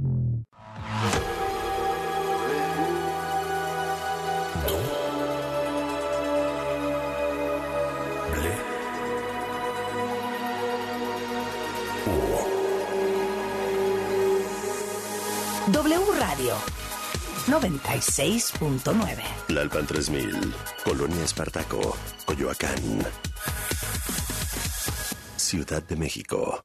[15.72, 16.54] W Radio
[17.46, 19.22] 96.9.
[19.48, 23.06] La Alpan 3000, Colonia Espartaco, Coyoacán.
[25.36, 26.64] Ciudad de México.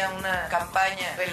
[0.00, 1.30] Venía una campaña relacionada